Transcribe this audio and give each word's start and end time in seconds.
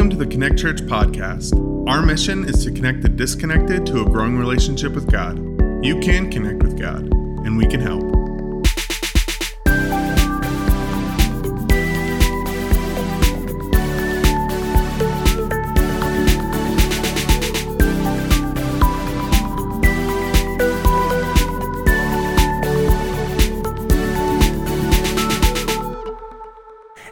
Welcome 0.00 0.18
to 0.18 0.24
the 0.24 0.30
Connect 0.30 0.58
Church 0.58 0.80
podcast. 0.80 1.52
Our 1.86 2.00
mission 2.00 2.48
is 2.48 2.64
to 2.64 2.72
connect 2.72 3.02
the 3.02 3.08
disconnected 3.10 3.84
to 3.84 4.00
a 4.00 4.04
growing 4.06 4.38
relationship 4.38 4.94
with 4.94 5.12
God. 5.12 5.36
You 5.84 6.00
can 6.00 6.30
connect 6.30 6.62
with 6.62 6.80
God, 6.80 7.02
and 7.44 7.58
we 7.58 7.66
can 7.66 7.82
help. 7.82 8.00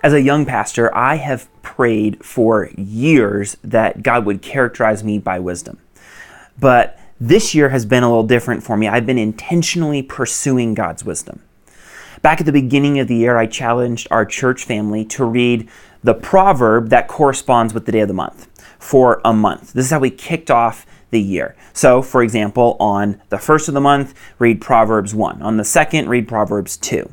As 0.03 0.15
a 0.15 0.23
young 0.23 0.47
pastor, 0.47 0.97
I 0.97 1.17
have 1.17 1.51
prayed 1.79 2.25
for 2.25 2.71
years 2.77 3.57
that 3.63 4.03
God 4.03 4.27
would 4.27 4.43
characterize 4.43 5.05
me 5.05 5.17
by 5.17 5.39
wisdom. 5.39 5.79
But 6.59 6.99
this 7.21 7.55
year 7.55 7.69
has 7.69 7.87
been 7.87 8.03
a 8.03 8.09
little 8.09 8.27
different 8.27 8.65
for 8.65 8.77
me. 8.77 8.89
I've 8.89 9.07
been 9.07 9.17
intentionally 9.17 10.03
pursuing 10.03 10.75
God's 10.75 11.05
wisdom. 11.05 11.41
Back 12.21 12.41
at 12.41 12.47
the 12.47 12.53
beginning 12.53 12.99
of 12.99 13.07
the 13.07 13.15
year, 13.15 13.37
I 13.37 13.47
challenged 13.47 14.09
our 14.11 14.25
church 14.27 14.65
family 14.65 15.05
to 15.05 15.25
read 15.25 15.69
the 16.03 16.15
proverb 16.15 16.89
that 16.89 17.07
corresponds 17.07 17.73
with 17.73 17.87
the 17.87 17.93
day 17.93 18.01
of 18.01 18.09
the 18.09 18.15
month 18.15 18.49
for 18.81 19.21
a 19.25 19.33
month. 19.33 19.73
This 19.73 19.85
is 19.85 19.93
how 19.93 20.01
we 20.01 20.11
kicked 20.11 20.51
off 20.51 20.85
the 21.11 21.23
year. 21.23 21.55
So, 21.75 22.03
for 22.03 22.25
example, 22.25 22.77
on 22.81 23.23
the 23.29 23.39
first 23.39 23.69
of 23.69 23.75
the 23.75 23.81
month, 23.81 24.15
read 24.41 24.61
Proverbs 24.61 25.15
1. 25.15 25.43
On 25.43 25.59
the 25.59 25.65
second, 25.65 26.09
read 26.09 26.27
Proverbs 26.27 26.77
2. 26.77 27.09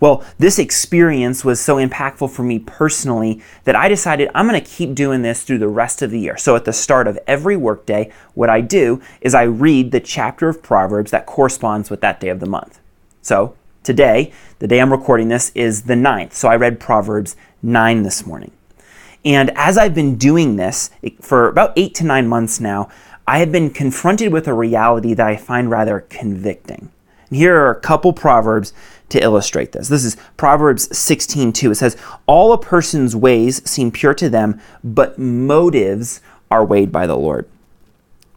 Well, 0.00 0.24
this 0.38 0.58
experience 0.58 1.44
was 1.44 1.60
so 1.60 1.76
impactful 1.76 2.30
for 2.30 2.42
me 2.42 2.58
personally 2.58 3.42
that 3.64 3.76
I 3.76 3.88
decided 3.88 4.30
I'm 4.34 4.48
going 4.48 4.60
to 4.60 4.70
keep 4.70 4.94
doing 4.94 5.22
this 5.22 5.42
through 5.42 5.58
the 5.58 5.68
rest 5.68 6.02
of 6.02 6.10
the 6.10 6.20
year. 6.20 6.36
So 6.36 6.56
at 6.56 6.64
the 6.64 6.72
start 6.72 7.06
of 7.08 7.18
every 7.26 7.56
workday, 7.56 8.12
what 8.34 8.50
I 8.50 8.60
do 8.60 9.00
is 9.20 9.34
I 9.34 9.42
read 9.44 9.90
the 9.90 10.00
chapter 10.00 10.48
of 10.48 10.62
Proverbs 10.62 11.10
that 11.10 11.26
corresponds 11.26 11.90
with 11.90 12.00
that 12.00 12.20
day 12.20 12.28
of 12.28 12.40
the 12.40 12.46
month. 12.46 12.80
So 13.22 13.54
today, 13.82 14.32
the 14.58 14.68
day 14.68 14.80
I'm 14.80 14.92
recording 14.92 15.28
this 15.28 15.50
is 15.54 15.82
the 15.82 15.94
9th. 15.94 16.32
So 16.32 16.48
I 16.48 16.56
read 16.56 16.80
Proverbs 16.80 17.36
9 17.62 18.02
this 18.02 18.26
morning. 18.26 18.52
And 19.24 19.50
as 19.56 19.76
I've 19.76 19.94
been 19.94 20.16
doing 20.16 20.56
this 20.56 20.90
for 21.20 21.48
about 21.48 21.72
eight 21.76 21.94
to 21.96 22.04
nine 22.04 22.28
months 22.28 22.60
now, 22.60 22.88
I 23.26 23.40
have 23.40 23.52
been 23.52 23.70
confronted 23.70 24.32
with 24.32 24.48
a 24.48 24.54
reality 24.54 25.12
that 25.14 25.26
I 25.26 25.36
find 25.36 25.70
rather 25.70 26.00
convicting. 26.08 26.90
And 27.28 27.36
here 27.36 27.56
are 27.56 27.70
a 27.70 27.80
couple 27.80 28.12
proverbs 28.12 28.72
to 29.10 29.22
illustrate 29.22 29.72
this. 29.72 29.88
This 29.88 30.04
is 30.04 30.16
Proverbs 30.36 30.88
16:2. 30.96 31.70
It 31.70 31.76
says, 31.76 31.96
"All 32.26 32.52
a 32.52 32.58
person's 32.58 33.16
ways 33.16 33.62
seem 33.64 33.90
pure 33.90 34.14
to 34.14 34.28
them, 34.28 34.60
but 34.84 35.18
motives 35.18 36.20
are 36.50 36.64
weighed 36.64 36.92
by 36.92 37.06
the 37.06 37.16
Lord." 37.16 37.46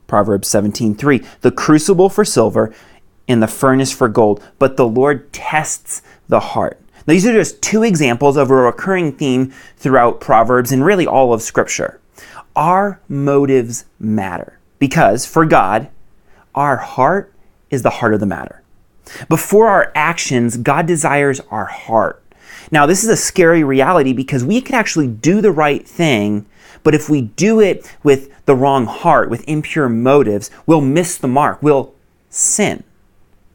Proverbs 0.07 0.47
17:3, 0.47 1.23
"The 1.41 1.51
crucible 1.51 2.09
for 2.09 2.25
silver 2.25 2.73
and 3.27 3.41
the 3.41 3.47
furnace 3.47 3.91
for 3.91 4.07
gold, 4.07 4.41
but 4.59 4.77
the 4.77 4.87
Lord 4.87 5.31
tests 5.31 6.01
the 6.27 6.39
heart." 6.39 6.77
Now, 7.07 7.13
these 7.13 7.25
are 7.25 7.33
just 7.33 7.61
two 7.61 7.83
examples 7.83 8.37
of 8.37 8.51
a 8.51 8.55
recurring 8.55 9.13
theme 9.13 9.51
throughout 9.77 10.19
Proverbs 10.19 10.71
and 10.71 10.85
really 10.85 11.07
all 11.07 11.33
of 11.33 11.41
Scripture. 11.41 11.99
Our 12.55 12.99
motives 13.07 13.85
matter 13.99 14.59
because 14.79 15.25
for 15.25 15.45
God, 15.45 15.87
our 16.53 16.77
heart 16.77 17.31
is 17.69 17.81
the 17.81 17.89
heart 17.89 18.13
of 18.13 18.19
the 18.19 18.25
matter. 18.25 18.60
Before 19.29 19.67
our 19.67 19.91
actions, 19.95 20.57
God 20.57 20.85
desires 20.85 21.39
our 21.49 21.65
heart. 21.65 22.21
Now, 22.71 22.85
this 22.85 23.03
is 23.03 23.09
a 23.09 23.17
scary 23.17 23.63
reality 23.63 24.13
because 24.13 24.43
we 24.43 24.61
can 24.61 24.75
actually 24.75 25.07
do 25.07 25.41
the 25.41 25.51
right 25.51 25.87
thing, 25.87 26.45
but 26.83 26.95
if 26.95 27.09
we 27.09 27.21
do 27.21 27.59
it 27.59 27.89
with 28.03 28.29
the 28.45 28.55
wrong 28.55 28.85
heart, 28.85 29.29
with 29.29 29.47
impure 29.47 29.89
motives, 29.89 30.49
we'll 30.65 30.81
miss 30.81 31.17
the 31.17 31.27
mark. 31.27 31.61
We'll 31.61 31.93
sin 32.29 32.83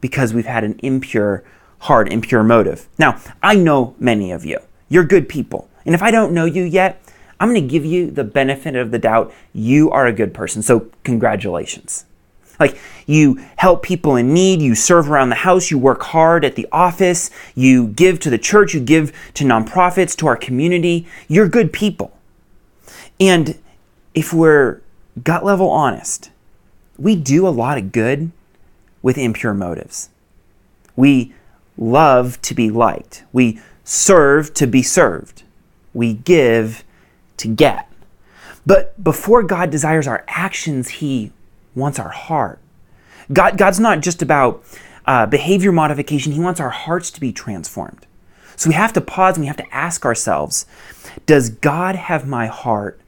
because 0.01 0.33
we've 0.33 0.45
had 0.45 0.63
an 0.63 0.79
impure 0.83 1.43
heart, 1.79 2.11
impure 2.11 2.43
motive. 2.43 2.87
Now, 2.97 3.19
I 3.41 3.55
know 3.55 3.95
many 3.99 4.31
of 4.31 4.45
you. 4.45 4.59
You're 4.89 5.03
good 5.03 5.27
people. 5.27 5.69
And 5.85 5.95
if 5.95 6.01
I 6.01 6.11
don't 6.11 6.33
know 6.33 6.45
you 6.45 6.63
yet, 6.63 7.01
I'm 7.39 7.49
going 7.49 7.61
to 7.61 7.67
give 7.67 7.85
you 7.85 8.09
the 8.09 8.23
benefit 8.23 8.75
of 8.75 8.91
the 8.91 8.99
doubt. 8.99 9.33
You 9.53 9.91
are 9.91 10.07
a 10.07 10.13
good 10.13 10.33
person. 10.33 10.61
So, 10.61 10.89
congratulations. 11.03 12.05
Like 12.59 12.79
you 13.05 13.35
help 13.57 13.83
people 13.83 14.15
in 14.15 14.33
need, 14.33 14.61
you 14.61 14.75
serve 14.75 15.09
around 15.09 15.29
the 15.29 15.35
house, 15.35 15.71
you 15.71 15.77
work 15.77 16.01
hard 16.03 16.43
at 16.43 16.55
the 16.55 16.67
office, 16.71 17.29
you 17.55 17.87
give 17.87 18.19
to 18.21 18.29
the 18.29 18.37
church, 18.37 18.73
you 18.73 18.79
give 18.79 19.13
to 19.35 19.43
nonprofits, 19.43 20.15
to 20.17 20.27
our 20.27 20.35
community. 20.35 21.07
You're 21.27 21.47
good 21.47 21.71
people. 21.71 22.11
And 23.19 23.57
if 24.13 24.33
we're 24.33 24.81
gut 25.23 25.43
level 25.43 25.69
honest, 25.69 26.31
we 26.97 27.15
do 27.15 27.47
a 27.47 27.49
lot 27.49 27.77
of 27.77 27.91
good 27.91 28.31
with 29.01 29.17
impure 29.17 29.53
motives. 29.53 30.09
We 30.95 31.33
love 31.77 32.41
to 32.41 32.55
be 32.55 32.69
liked. 32.69 33.23
We 33.31 33.59
serve 33.83 34.53
to 34.55 34.67
be 34.67 34.81
served. 34.81 35.43
We 35.93 36.13
give 36.13 36.83
to 37.37 37.47
get. 37.47 37.89
But 38.65 39.01
before 39.01 39.43
God 39.43 39.69
desires 39.69 40.07
our 40.07 40.25
actions, 40.27 40.89
He 40.89 41.31
wants 41.77 41.99
our 41.99 42.09
heart. 42.09 42.59
God, 43.31 43.57
God's 43.57 43.79
not 43.79 44.01
just 44.01 44.21
about 44.21 44.63
uh, 45.05 45.25
behavior 45.25 45.71
modification, 45.71 46.33
He 46.33 46.39
wants 46.39 46.59
our 46.59 46.69
hearts 46.69 47.11
to 47.11 47.21
be 47.21 47.31
transformed. 47.31 48.05
So 48.55 48.69
we 48.69 48.75
have 48.75 48.93
to 48.93 49.01
pause 49.01 49.37
and 49.37 49.43
we 49.43 49.47
have 49.47 49.57
to 49.57 49.73
ask 49.73 50.05
ourselves 50.05 50.65
Does 51.25 51.49
God 51.49 51.95
have 51.95 52.27
my 52.27 52.47
heart 52.47 52.99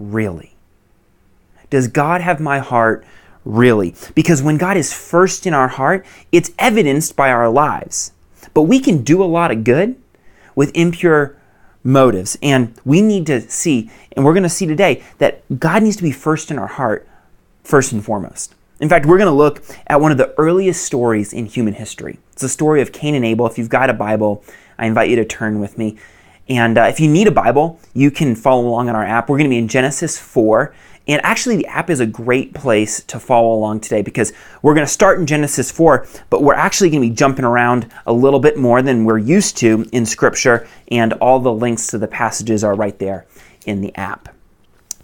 really? 0.00 0.54
Does 1.70 1.88
God 1.88 2.20
have 2.20 2.40
my 2.40 2.58
heart 2.58 3.04
really? 3.44 3.94
Because 4.14 4.42
when 4.42 4.58
God 4.58 4.76
is 4.76 4.92
first 4.92 5.46
in 5.46 5.54
our 5.54 5.68
heart, 5.68 6.04
it's 6.32 6.50
evidenced 6.58 7.16
by 7.16 7.30
our 7.30 7.48
lives. 7.48 8.12
But 8.54 8.62
we 8.62 8.80
can 8.80 9.02
do 9.02 9.22
a 9.22 9.24
lot 9.24 9.50
of 9.50 9.64
good 9.64 9.96
with 10.54 10.70
impure 10.74 11.36
motives. 11.84 12.36
And 12.42 12.74
we 12.84 13.00
need 13.00 13.26
to 13.26 13.40
see, 13.48 13.90
and 14.12 14.24
we're 14.24 14.34
going 14.34 14.42
to 14.42 14.48
see 14.48 14.66
today, 14.66 15.02
that 15.18 15.42
God 15.58 15.82
needs 15.82 15.96
to 15.96 16.02
be 16.02 16.12
first 16.12 16.50
in 16.50 16.58
our 16.58 16.66
heart 16.66 17.08
first 17.62 17.92
and 17.92 18.04
foremost. 18.04 18.54
In 18.80 18.88
fact, 18.88 19.06
we're 19.06 19.18
going 19.18 19.30
to 19.30 19.32
look 19.32 19.62
at 19.86 20.00
one 20.00 20.10
of 20.10 20.18
the 20.18 20.34
earliest 20.38 20.82
stories 20.82 21.32
in 21.32 21.46
human 21.46 21.74
history. 21.74 22.18
It's 22.32 22.42
the 22.42 22.48
story 22.48 22.82
of 22.82 22.92
Cain 22.92 23.14
and 23.14 23.24
Abel. 23.24 23.46
If 23.46 23.56
you've 23.56 23.68
got 23.68 23.90
a 23.90 23.94
Bible, 23.94 24.44
I 24.78 24.86
invite 24.86 25.08
you 25.08 25.16
to 25.16 25.24
turn 25.24 25.60
with 25.60 25.78
me. 25.78 25.98
And 26.48 26.76
uh, 26.76 26.82
if 26.82 26.98
you 26.98 27.08
need 27.08 27.28
a 27.28 27.32
Bible, 27.32 27.78
you 27.94 28.10
can 28.10 28.34
follow 28.34 28.66
along 28.66 28.88
on 28.88 28.96
our 28.96 29.04
app. 29.04 29.28
We're 29.28 29.38
going 29.38 29.48
to 29.48 29.54
be 29.54 29.58
in 29.58 29.68
Genesis 29.68 30.18
4. 30.18 30.74
And 31.08 31.24
actually, 31.24 31.56
the 31.56 31.66
app 31.66 31.90
is 31.90 32.00
a 32.00 32.06
great 32.06 32.54
place 32.54 33.02
to 33.04 33.18
follow 33.18 33.54
along 33.54 33.80
today 33.80 34.02
because 34.02 34.32
we're 34.62 34.74
going 34.74 34.86
to 34.86 34.92
start 34.92 35.18
in 35.18 35.26
Genesis 35.26 35.70
4, 35.70 36.06
but 36.30 36.42
we're 36.42 36.54
actually 36.54 36.90
going 36.90 37.02
to 37.02 37.08
be 37.08 37.14
jumping 37.14 37.44
around 37.44 37.92
a 38.06 38.12
little 38.12 38.40
bit 38.40 38.56
more 38.56 38.82
than 38.82 39.04
we're 39.04 39.18
used 39.18 39.56
to 39.58 39.86
in 39.92 40.06
Scripture. 40.06 40.66
And 40.88 41.12
all 41.14 41.38
the 41.40 41.52
links 41.52 41.88
to 41.88 41.98
the 41.98 42.08
passages 42.08 42.64
are 42.64 42.74
right 42.74 42.98
there 42.98 43.26
in 43.66 43.80
the 43.80 43.94
app. 43.96 44.34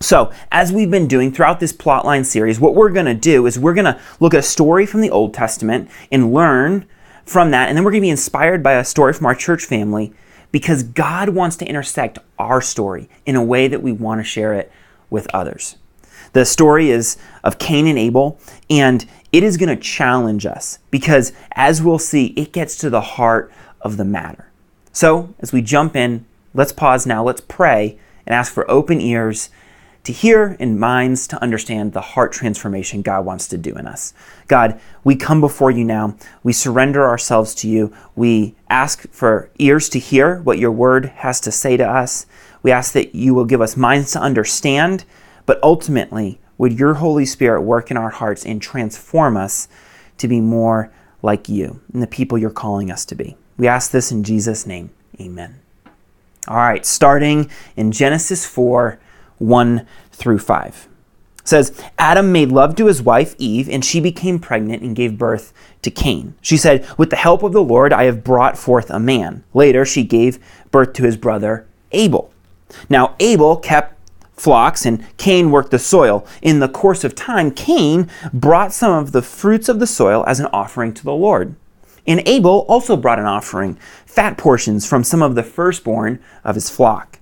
So, 0.01 0.33
as 0.53 0.73
we've 0.73 0.91
been 0.91 1.09
doing 1.09 1.33
throughout 1.33 1.59
this 1.59 1.73
plotline 1.73 2.25
series, 2.25 2.61
what 2.61 2.75
we're 2.75 2.91
going 2.91 3.07
to 3.07 3.15
do 3.15 3.47
is 3.47 3.59
we're 3.59 3.75
going 3.75 3.85
to 3.85 4.01
look 4.21 4.33
at 4.33 4.41
a 4.41 4.45
story 4.45 4.87
from 4.87 5.01
the 5.01 5.11
Old 5.11 5.35
Testament 5.35 5.91
and 6.13 6.33
learn 6.33 6.87
from 7.25 7.51
that, 7.51 7.69
and 7.69 7.77
then 7.77 7.85
we're 7.85 7.91
going 7.91 8.03
to 8.03 8.07
be 8.07 8.11
inspired 8.11 8.63
by 8.63 8.75
a 8.75 8.85
story 8.85 9.13
from 9.13 9.27
our 9.27 9.35
church 9.35 9.65
family 9.65 10.13
because 10.53 10.83
God 10.83 11.31
wants 11.31 11.57
to 11.57 11.67
intersect 11.67 12.19
our 12.39 12.61
story 12.61 13.09
in 13.27 13.35
a 13.35 13.43
way 13.43 13.67
that 13.67 13.83
we 13.83 13.93
want 13.93 14.21
to 14.21 14.25
share 14.25 14.55
it 14.55 14.71
with 15.11 15.27
others. 15.35 15.77
The 16.33 16.45
story 16.45 16.91
is 16.91 17.17
of 17.43 17.59
Cain 17.59 17.87
and 17.87 17.99
Abel, 17.99 18.39
and 18.71 19.05
it 19.33 19.43
is 19.43 19.57
going 19.57 19.75
to 19.75 19.83
challenge 19.83 20.47
us 20.47 20.79
because, 20.91 21.33
as 21.53 21.83
we'll 21.83 21.99
see, 21.99 22.27
it 22.29 22.53
gets 22.53 22.77
to 22.79 22.91
the 22.91 23.01
heart 23.01 23.53
of 23.81 23.97
the 23.97 24.05
matter. 24.05 24.51
So, 24.93 25.35
as 25.41 25.53
we 25.53 25.61
jump 25.61 25.97
in, 25.97 26.25
let's 26.55 26.73
pause 26.73 27.05
now, 27.05 27.25
let's 27.25 27.41
pray, 27.41 27.99
and 28.27 28.35
ask 28.35 28.53
for 28.53 28.71
open 28.71 29.01
ears 29.01 29.51
to 30.05 30.13
hear 30.13 30.57
and 30.59 30.81
minds 30.81 31.27
to 31.29 31.43
understand 31.43 31.93
the 31.93 32.01
heart 32.01 32.33
transformation 32.33 33.03
God 33.03 33.25
wants 33.25 33.49
to 33.49 33.59
do 33.59 33.75
in 33.75 33.87
us. 33.87 34.15
God, 34.47 34.81
we 35.05 35.17
come 35.17 35.41
before 35.41 35.71
you 35.71 35.85
now. 35.85 36.17
We 36.43 36.53
surrender 36.53 37.07
ourselves 37.07 37.55
to 37.57 37.69
you. 37.69 37.93
We 38.17 38.55
ask 38.71 39.09
for 39.11 39.51
ears 39.59 39.89
to 39.91 39.99
hear 39.99 40.41
what 40.41 40.59
your 40.59 40.73
word 40.73 41.07
has 41.07 41.41
to 41.41 41.53
say 41.53 41.77
to 41.77 41.87
us. 41.87 42.27
We 42.63 42.71
ask 42.71 42.93
that 42.93 43.15
you 43.15 43.35
will 43.35 43.45
give 43.45 43.61
us 43.61 43.77
minds 43.77 44.13
to 44.13 44.21
understand, 44.21 45.05
but 45.47 45.63
ultimately, 45.63 46.41
would 46.57 46.79
your 46.79 46.95
Holy 46.95 47.27
Spirit 47.27 47.63
work 47.63 47.91
in 47.91 47.97
our 47.97 48.11
hearts 48.11 48.45
and 48.45 48.61
transform 48.61 49.37
us 49.37 49.69
to 50.19 50.29
be 50.29 50.41
more 50.41 50.91
like 51.23 51.49
you 51.49 51.81
and 51.93 52.03
the 52.03 52.07
people 52.07 52.39
you're 52.39 52.51
calling 52.51 52.91
us 52.91 53.05
to 53.07 53.15
be. 53.15 53.37
We 53.57 53.67
ask 53.67 53.91
this 53.91 54.13
in 54.13 54.23
Jesus' 54.23 54.67
name. 54.67 54.91
Amen. 55.21 55.61
All 56.47 56.57
right, 56.57 56.87
starting 56.87 57.51
in 57.77 57.93
Genesis 57.93 58.47
4 58.47 58.99
1 59.39 59.87
through 60.13 60.39
5. 60.39 60.89
It 61.39 61.49
says, 61.49 61.83
Adam 61.99 62.31
made 62.31 62.53
love 62.53 62.77
to 62.77 62.87
his 62.87 63.01
wife 63.01 63.35
Eve, 63.39 63.69
and 63.69 63.85
she 63.85 64.01
became 64.01 64.39
pregnant 64.39 64.83
and 64.83 64.95
gave 64.95 65.17
birth 65.17 65.53
to 65.83 65.91
Cain. 65.91 66.35
She 66.41 66.57
said, 66.57 66.87
With 66.99 67.11
the 67.11 67.17
help 67.17 67.43
of 67.43 67.53
the 67.53 67.63
Lord, 67.63 67.93
I 67.93 68.05
have 68.05 68.25
brought 68.25 68.59
forth 68.59 68.91
a 68.91 68.99
man. 68.99 69.45
Later, 69.55 69.85
she 69.85 70.05
gave 70.05 70.39
birth 70.71 70.93
to 70.95 71.05
his 71.05 71.17
brother 71.17 71.67
Abel. 71.93 72.33
Now, 72.89 73.15
Abel 73.19 73.57
kept 73.57 73.95
flocks 74.39 74.87
and 74.87 75.05
Cain 75.17 75.51
worked 75.51 75.71
the 75.71 75.79
soil. 75.79 76.27
In 76.43 76.61
the 76.61 76.69
course 76.69 77.05
of 77.05 77.15
time, 77.15 77.51
Cain 77.51 78.09
brought 78.33 78.73
some 78.73 78.93
of 78.93 79.13
the 79.13 79.23
fruits 79.23 79.69
of 79.69 79.81
the 79.81 79.87
soil 79.87 80.25
as 80.27 80.41
an 80.41 80.47
offering 80.53 80.93
to 80.95 81.05
the 81.05 81.13
Lord. 81.13 81.57
And 82.07 82.23
Abel 82.27 82.65
also 82.69 82.97
brought 82.97 83.19
an 83.19 83.27
offering, 83.27 83.79
fat 84.07 84.39
portions 84.39 84.87
from 84.87 85.05
some 85.05 85.23
of 85.23 85.35
the 85.35 85.43
firstborn 85.43 86.21
of 86.45 86.55
his 86.55 86.71
flock. 86.71 87.18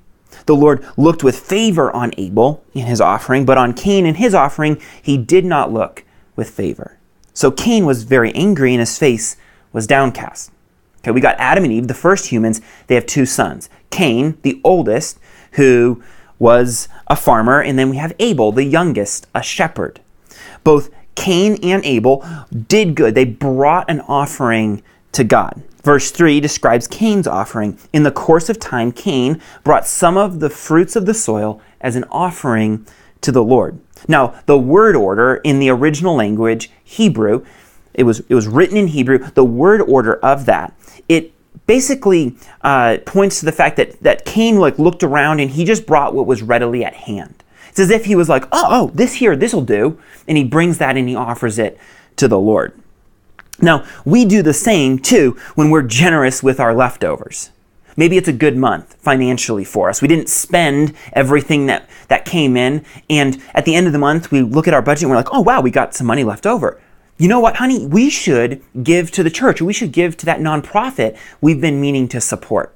The 0.46 0.56
Lord 0.56 0.86
looked 0.96 1.22
with 1.22 1.38
favor 1.38 1.94
on 1.94 2.12
Abel 2.16 2.64
in 2.72 2.86
his 2.86 3.00
offering, 3.00 3.44
but 3.44 3.58
on 3.58 3.74
Cain 3.74 4.06
in 4.06 4.16
his 4.16 4.34
offering 4.34 4.80
he 5.02 5.18
did 5.18 5.44
not 5.44 5.72
look 5.72 6.04
with 6.36 6.50
favor. 6.50 6.96
So 7.34 7.50
Cain 7.50 7.84
was 7.84 8.04
very 8.04 8.32
angry 8.34 8.72
and 8.72 8.80
his 8.80 8.98
face 8.98 9.36
was 9.72 9.86
downcast. 9.86 10.50
Okay, 10.98 11.10
we 11.10 11.20
got 11.20 11.36
Adam 11.38 11.64
and 11.64 11.72
Eve, 11.72 11.88
the 11.88 11.94
first 11.94 12.26
humans. 12.26 12.60
They 12.86 12.94
have 12.94 13.06
two 13.06 13.26
sons. 13.26 13.68
Cain, 13.90 14.38
the 14.42 14.60
oldest, 14.64 15.18
who 15.52 16.02
was 16.38 16.88
a 17.06 17.16
farmer, 17.16 17.62
and 17.62 17.78
then 17.78 17.90
we 17.90 17.96
have 17.96 18.12
Abel, 18.18 18.52
the 18.52 18.64
youngest, 18.64 19.26
a 19.34 19.42
shepherd. 19.42 20.00
Both 20.64 20.90
Cain 21.14 21.58
and 21.62 21.84
Abel 21.84 22.24
did 22.68 22.94
good. 22.94 23.14
They 23.14 23.24
brought 23.24 23.88
an 23.90 24.00
offering 24.02 24.82
to 25.12 25.24
God. 25.24 25.62
Verse 25.86 26.10
3 26.10 26.40
describes 26.40 26.88
Cain's 26.88 27.28
offering. 27.28 27.78
In 27.92 28.02
the 28.02 28.10
course 28.10 28.48
of 28.48 28.58
time, 28.58 28.90
Cain 28.90 29.40
brought 29.62 29.86
some 29.86 30.16
of 30.16 30.40
the 30.40 30.50
fruits 30.50 30.96
of 30.96 31.06
the 31.06 31.14
soil 31.14 31.60
as 31.80 31.94
an 31.94 32.02
offering 32.10 32.84
to 33.20 33.30
the 33.30 33.44
Lord. 33.44 33.78
Now, 34.08 34.34
the 34.46 34.58
word 34.58 34.96
order 34.96 35.36
in 35.44 35.60
the 35.60 35.68
original 35.68 36.16
language, 36.16 36.72
Hebrew, 36.82 37.46
it 37.94 38.02
was, 38.02 38.18
it 38.28 38.34
was 38.34 38.48
written 38.48 38.76
in 38.76 38.88
Hebrew, 38.88 39.18
the 39.18 39.44
word 39.44 39.80
order 39.80 40.16
of 40.24 40.44
that, 40.46 40.76
it 41.08 41.32
basically 41.68 42.34
uh, 42.62 42.98
points 43.06 43.38
to 43.38 43.46
the 43.46 43.52
fact 43.52 43.76
that, 43.76 44.02
that 44.02 44.24
Cain 44.24 44.58
like 44.58 44.80
looked 44.80 45.04
around 45.04 45.38
and 45.38 45.52
he 45.52 45.64
just 45.64 45.86
brought 45.86 46.16
what 46.16 46.26
was 46.26 46.42
readily 46.42 46.84
at 46.84 46.94
hand. 46.94 47.44
It's 47.68 47.78
as 47.78 47.90
if 47.90 48.06
he 48.06 48.16
was 48.16 48.28
like, 48.28 48.46
oh, 48.50 48.66
oh, 48.68 48.90
this 48.92 49.14
here, 49.14 49.36
this'll 49.36 49.62
do. 49.62 50.00
And 50.26 50.36
he 50.36 50.42
brings 50.42 50.78
that 50.78 50.96
and 50.96 51.08
he 51.08 51.14
offers 51.14 51.60
it 51.60 51.78
to 52.16 52.26
the 52.26 52.40
Lord. 52.40 52.72
Now, 53.60 53.84
we 54.04 54.24
do 54.24 54.42
the 54.42 54.52
same 54.52 54.98
too 54.98 55.38
when 55.54 55.70
we're 55.70 55.82
generous 55.82 56.42
with 56.42 56.60
our 56.60 56.74
leftovers. 56.74 57.50
Maybe 57.96 58.18
it's 58.18 58.28
a 58.28 58.32
good 58.32 58.56
month 58.56 58.94
financially 58.94 59.64
for 59.64 59.88
us. 59.88 60.02
We 60.02 60.08
didn't 60.08 60.28
spend 60.28 60.94
everything 61.14 61.66
that, 61.66 61.88
that 62.08 62.26
came 62.26 62.56
in. 62.56 62.84
And 63.08 63.42
at 63.54 63.64
the 63.64 63.74
end 63.74 63.86
of 63.86 63.94
the 63.94 63.98
month, 63.98 64.30
we 64.30 64.42
look 64.42 64.68
at 64.68 64.74
our 64.74 64.82
budget 64.82 65.04
and 65.04 65.10
we're 65.10 65.16
like, 65.16 65.32
oh, 65.32 65.40
wow, 65.40 65.62
we 65.62 65.70
got 65.70 65.94
some 65.94 66.06
money 66.06 66.22
left 66.22 66.46
over. 66.46 66.78
You 67.16 67.28
know 67.28 67.40
what, 67.40 67.56
honey? 67.56 67.86
We 67.86 68.10
should 68.10 68.62
give 68.82 69.10
to 69.12 69.22
the 69.22 69.30
church, 69.30 69.62
we 69.62 69.72
should 69.72 69.92
give 69.92 70.18
to 70.18 70.26
that 70.26 70.40
nonprofit 70.40 71.16
we've 71.40 71.60
been 71.60 71.80
meaning 71.80 72.08
to 72.08 72.20
support. 72.20 72.74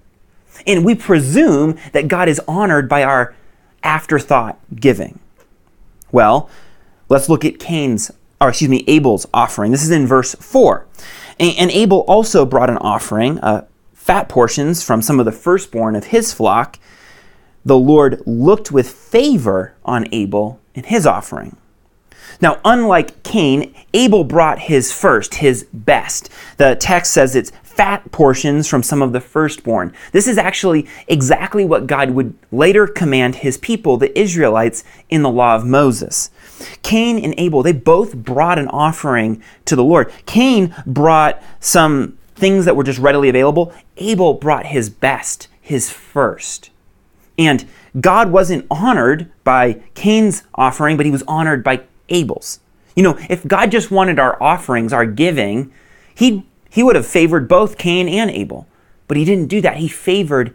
And 0.67 0.85
we 0.85 0.95
presume 0.95 1.79
that 1.93 2.09
God 2.09 2.29
is 2.29 2.41
honored 2.49 2.89
by 2.89 3.03
our 3.03 3.35
afterthought 3.83 4.59
giving? 4.75 5.19
Well, 6.13 6.51
let's 7.09 7.29
look 7.29 7.45
at 7.45 7.59
Cain's, 7.59 8.11
or 8.41 8.49
excuse 8.49 8.71
me, 8.71 8.85
Abel's 8.87 9.27
offering. 9.35 9.71
This 9.71 9.83
is 9.83 9.91
in 9.91 10.07
verse 10.07 10.35
4. 10.35 10.87
And 11.39 11.71
Abel 11.71 12.01
also 12.01 12.45
brought 12.45 12.71
an 12.71 12.79
offering, 12.79 13.39
uh, 13.41 13.67
fat 13.95 14.29
portions 14.29 14.83
from 14.83 15.03
some 15.03 15.19
of 15.19 15.27
the 15.27 15.33
firstborn 15.33 15.95
of 15.95 16.07
his 16.07 16.33
flock. 16.33 16.79
The 17.65 17.79
Lord 17.79 18.23
looked 18.27 18.73
with 18.73 18.91
favor 18.91 19.75
on 19.85 20.07
Abel 20.13 20.59
and 20.75 20.87
his 20.87 21.07
offering. 21.07 21.57
Now, 22.41 22.61
unlike 22.65 23.23
Cain, 23.23 23.75
Abel 23.93 24.25
brought 24.25 24.61
his 24.61 24.93
first, 24.93 25.37
his 25.37 25.67
best. 25.73 26.31
The 26.57 26.77
text 26.77 27.13
says 27.13 27.37
it's 27.37 27.53
fat 27.81 28.13
portions 28.13 28.69
from 28.69 28.83
some 28.83 29.01
of 29.01 29.15
the 29.15 29.21
firstborn. 29.23 29.91
This 30.13 30.29
is 30.29 30.37
actually 30.37 30.87
exactly 31.09 31.65
what 31.65 31.87
God 31.87 32.11
would 32.11 32.35
later 32.53 32.87
command 32.87 33.37
his 33.37 33.57
people, 33.57 33.97
the 33.97 34.21
Israelites, 34.21 34.85
in 35.09 35.23
the 35.23 35.31
law 35.31 35.57
of 35.57 35.65
Moses. 35.65 36.31
Cain 36.83 37.19
and 37.25 37.33
Abel, 37.39 37.63
they 37.63 37.73
both 37.73 38.15
brought 38.15 38.59
an 38.59 38.69
offering 38.69 39.43
to 39.65 39.77
the 39.77 39.83
Lord. 39.83 40.13
Cain 40.27 40.75
brought 40.87 41.43
some 41.59 42.19
things 42.35 42.67
that 42.67 42.77
were 42.77 42.85
just 42.85 42.99
readily 42.99 43.31
available. 43.31 43.73
Abel 43.97 44.35
brought 44.35 44.67
his 44.67 44.91
best, 44.91 45.49
his 45.59 45.89
first. 45.89 46.69
And 47.39 47.67
God 47.99 48.31
wasn't 48.31 48.67
honored 48.71 49.33
by 49.43 49.81
Cain's 49.95 50.43
offering, 50.55 50.99
but 50.99 51.07
he 51.07 51.13
was 51.13 51.23
honored 51.27 51.65
by 51.65 51.81
Abel's. 52.11 52.61
You 52.95 53.05
know, 53.05 53.19
if 53.31 53.49
God 53.49 53.71
just 53.71 53.91
wanted 53.91 54.19
our 54.19 54.37
offerings, 54.43 54.93
our 54.93 55.07
giving, 55.07 55.73
he'd 56.15 56.43
he 56.71 56.83
would 56.83 56.97
have 56.97 57.07
favored 57.07 57.49
both 57.49 57.77
Cain 57.77 58.09
and 58.09 58.31
Abel, 58.31 58.67
but 59.09 59.17
he 59.17 59.25
didn't 59.25 59.49
do 59.49 59.61
that. 59.61 59.79
He 59.79 59.89
favored 59.89 60.55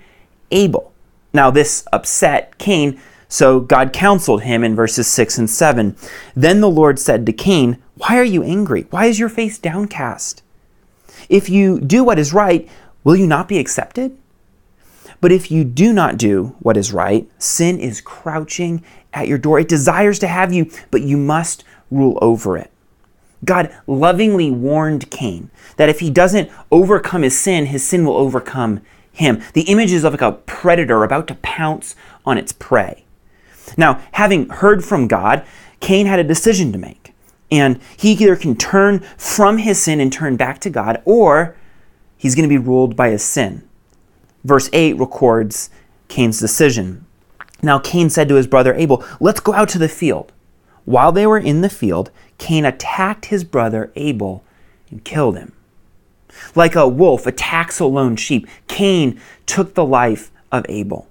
Abel. 0.49 0.93
Now, 1.33 1.51
this 1.51 1.85
upset 1.91 2.57
Cain, 2.57 2.99
so 3.27 3.59
God 3.59 3.91
counseled 3.91 4.43
him 4.43 4.63
in 4.63 4.75
verses 4.75 5.07
6 5.07 5.37
and 5.37 5.49
7. 5.49 5.97
Then 6.35 6.61
the 6.61 6.69
Lord 6.69 6.97
said 6.97 7.25
to 7.25 7.33
Cain, 7.33 7.81
Why 7.97 8.17
are 8.17 8.23
you 8.23 8.41
angry? 8.41 8.87
Why 8.89 9.05
is 9.05 9.19
your 9.19 9.29
face 9.29 9.59
downcast? 9.59 10.41
If 11.27 11.49
you 11.49 11.81
do 11.81 12.03
what 12.03 12.19
is 12.19 12.33
right, 12.33 12.69
will 13.03 13.15
you 13.15 13.27
not 13.27 13.47
be 13.49 13.57
accepted? 13.57 14.17
But 15.19 15.31
if 15.31 15.49
you 15.51 15.63
do 15.63 15.91
not 15.91 16.17
do 16.17 16.55
what 16.59 16.77
is 16.77 16.93
right, 16.93 17.29
sin 17.39 17.79
is 17.79 17.99
crouching 18.01 18.83
at 19.13 19.27
your 19.27 19.37
door. 19.37 19.59
It 19.59 19.67
desires 19.67 20.19
to 20.19 20.27
have 20.27 20.53
you, 20.53 20.69
but 20.91 21.01
you 21.01 21.17
must 21.17 21.63
rule 21.89 22.17
over 22.21 22.57
it. 22.57 22.71
God 23.45 23.73
lovingly 23.87 24.51
warned 24.51 25.09
Cain 25.11 25.49
that 25.77 25.89
if 25.89 25.99
he 25.99 26.09
doesn't 26.09 26.51
overcome 26.71 27.21
his 27.21 27.37
sin, 27.37 27.67
his 27.67 27.87
sin 27.87 28.05
will 28.05 28.17
overcome 28.17 28.81
him. 29.11 29.41
The 29.53 29.63
image 29.63 29.91
is 29.91 30.03
of 30.03 30.13
like 30.13 30.21
a 30.21 30.33
predator 30.33 31.03
about 31.03 31.27
to 31.27 31.35
pounce 31.35 31.95
on 32.25 32.37
its 32.37 32.51
prey. 32.51 33.05
Now, 33.77 34.01
having 34.13 34.49
heard 34.49 34.83
from 34.83 35.07
God, 35.07 35.45
Cain 35.79 36.05
had 36.05 36.19
a 36.19 36.23
decision 36.23 36.71
to 36.71 36.77
make. 36.77 37.13
And 37.51 37.79
he 37.95 38.13
either 38.13 38.35
can 38.35 38.55
turn 38.55 38.99
from 39.17 39.59
his 39.59 39.81
sin 39.81 39.99
and 39.99 40.11
turn 40.11 40.35
back 40.35 40.59
to 40.61 40.69
God, 40.69 41.01
or 41.05 41.55
he's 42.17 42.35
going 42.35 42.47
to 42.47 42.53
be 42.53 42.57
ruled 42.57 42.95
by 42.95 43.09
his 43.09 43.23
sin. 43.23 43.67
Verse 44.43 44.69
8 44.73 44.97
records 44.97 45.69
Cain's 46.07 46.39
decision. 46.39 47.05
Now 47.61 47.79
Cain 47.79 48.09
said 48.09 48.27
to 48.29 48.35
his 48.35 48.47
brother 48.47 48.73
Abel, 48.73 49.03
Let's 49.19 49.39
go 49.39 49.53
out 49.53 49.69
to 49.69 49.79
the 49.79 49.89
field. 49.89 50.31
While 50.85 51.11
they 51.11 51.27
were 51.27 51.37
in 51.37 51.61
the 51.61 51.69
field, 51.69 52.11
Cain 52.37 52.65
attacked 52.65 53.25
his 53.25 53.43
brother 53.43 53.91
Abel 53.95 54.43
and 54.89 55.03
killed 55.03 55.37
him. 55.37 55.51
Like 56.53 56.75
a 56.75 56.87
wolf 56.87 57.25
attacks 57.25 57.79
a 57.79 57.85
lone 57.85 58.15
sheep, 58.15 58.47
Cain 58.67 59.19
took 59.45 59.73
the 59.73 59.85
life 59.85 60.31
of 60.51 60.65
Abel. 60.69 61.07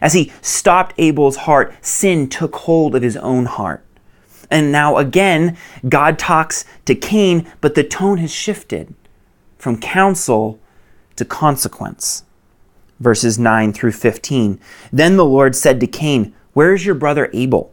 As 0.00 0.12
he 0.12 0.32
stopped 0.42 0.94
Abel's 0.98 1.36
heart, 1.36 1.72
sin 1.80 2.28
took 2.28 2.54
hold 2.56 2.94
of 2.94 3.02
his 3.02 3.16
own 3.16 3.46
heart. 3.46 3.82
And 4.50 4.70
now 4.70 4.96
again, 4.98 5.56
God 5.88 6.18
talks 6.18 6.64
to 6.84 6.94
Cain, 6.94 7.50
but 7.60 7.74
the 7.74 7.84
tone 7.84 8.18
has 8.18 8.30
shifted 8.30 8.94
from 9.58 9.80
counsel 9.80 10.60
to 11.16 11.24
consequence. 11.24 12.24
Verses 13.00 13.38
9 13.38 13.72
through 13.72 13.92
15. 13.92 14.60
Then 14.92 15.16
the 15.16 15.24
Lord 15.24 15.56
said 15.56 15.80
to 15.80 15.86
Cain, 15.86 16.34
Where 16.52 16.74
is 16.74 16.86
your 16.86 16.94
brother 16.94 17.30
Abel? 17.32 17.72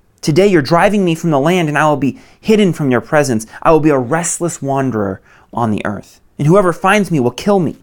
Today 0.21 0.45
you're 0.45 0.61
driving 0.61 1.03
me 1.03 1.15
from 1.15 1.31
the 1.31 1.39
land, 1.39 1.67
and 1.67 1.77
I 1.77 1.89
will 1.89 1.97
be 1.97 2.19
hidden 2.39 2.73
from 2.73 2.91
your 2.91 3.01
presence. 3.01 3.47
I 3.63 3.71
will 3.71 3.79
be 3.79 3.89
a 3.89 3.97
restless 3.97 4.61
wanderer 4.61 5.19
on 5.51 5.71
the 5.71 5.83
earth. 5.83 6.21
And 6.37 6.47
whoever 6.47 6.71
finds 6.73 7.09
me 7.09 7.19
will 7.19 7.31
kill 7.31 7.59
me. 7.59 7.77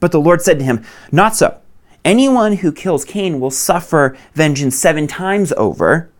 But 0.00 0.10
the 0.10 0.20
Lord 0.20 0.40
said 0.40 0.58
to 0.58 0.64
him, 0.64 0.84
Not 1.10 1.36
so. 1.36 1.58
Anyone 2.04 2.56
who 2.56 2.72
kills 2.72 3.04
Cain 3.04 3.38
will 3.38 3.50
suffer 3.50 4.16
vengeance 4.34 4.76
seven 4.76 5.06
times 5.06 5.52
over. 5.52 6.10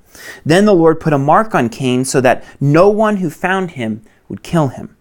Then 0.44 0.66
the 0.66 0.74
Lord 0.74 1.00
put 1.00 1.12
a 1.12 1.18
mark 1.18 1.54
on 1.54 1.68
Cain 1.70 2.04
so 2.04 2.20
that 2.20 2.44
no 2.60 2.88
one 2.88 3.16
who 3.16 3.30
found 3.30 3.72
him 3.72 4.02
would 4.28 4.42
kill 4.42 4.68
him. 4.68 4.94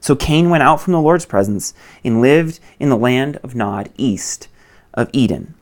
So 0.00 0.16
Cain 0.16 0.50
went 0.50 0.62
out 0.62 0.80
from 0.80 0.94
the 0.94 1.00
Lord's 1.00 1.26
presence 1.26 1.74
and 2.02 2.20
lived 2.20 2.58
in 2.80 2.88
the 2.88 2.96
land 2.96 3.36
of 3.42 3.54
Nod, 3.54 3.90
east 3.96 4.48
of 4.94 5.10
Eden. 5.12 5.54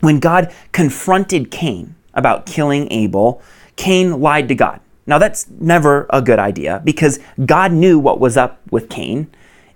When 0.00 0.20
God 0.20 0.52
confronted 0.72 1.50
Cain 1.50 1.94
about 2.14 2.46
killing 2.46 2.90
Abel, 2.92 3.42
Cain 3.80 4.20
lied 4.20 4.46
to 4.48 4.54
God. 4.54 4.78
Now, 5.06 5.16
that's 5.16 5.48
never 5.48 6.06
a 6.10 6.20
good 6.20 6.38
idea 6.38 6.82
because 6.84 7.18
God 7.46 7.72
knew 7.72 7.98
what 7.98 8.20
was 8.20 8.36
up 8.36 8.60
with 8.70 8.90
Cain, 8.90 9.30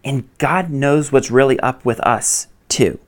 and 0.05 0.29
God 0.37 0.69
knows 0.69 1.11
what's 1.11 1.31
really 1.31 1.59
up 1.61 1.87
with 1.87 2.01
us 2.01 2.49
too. 2.69 2.99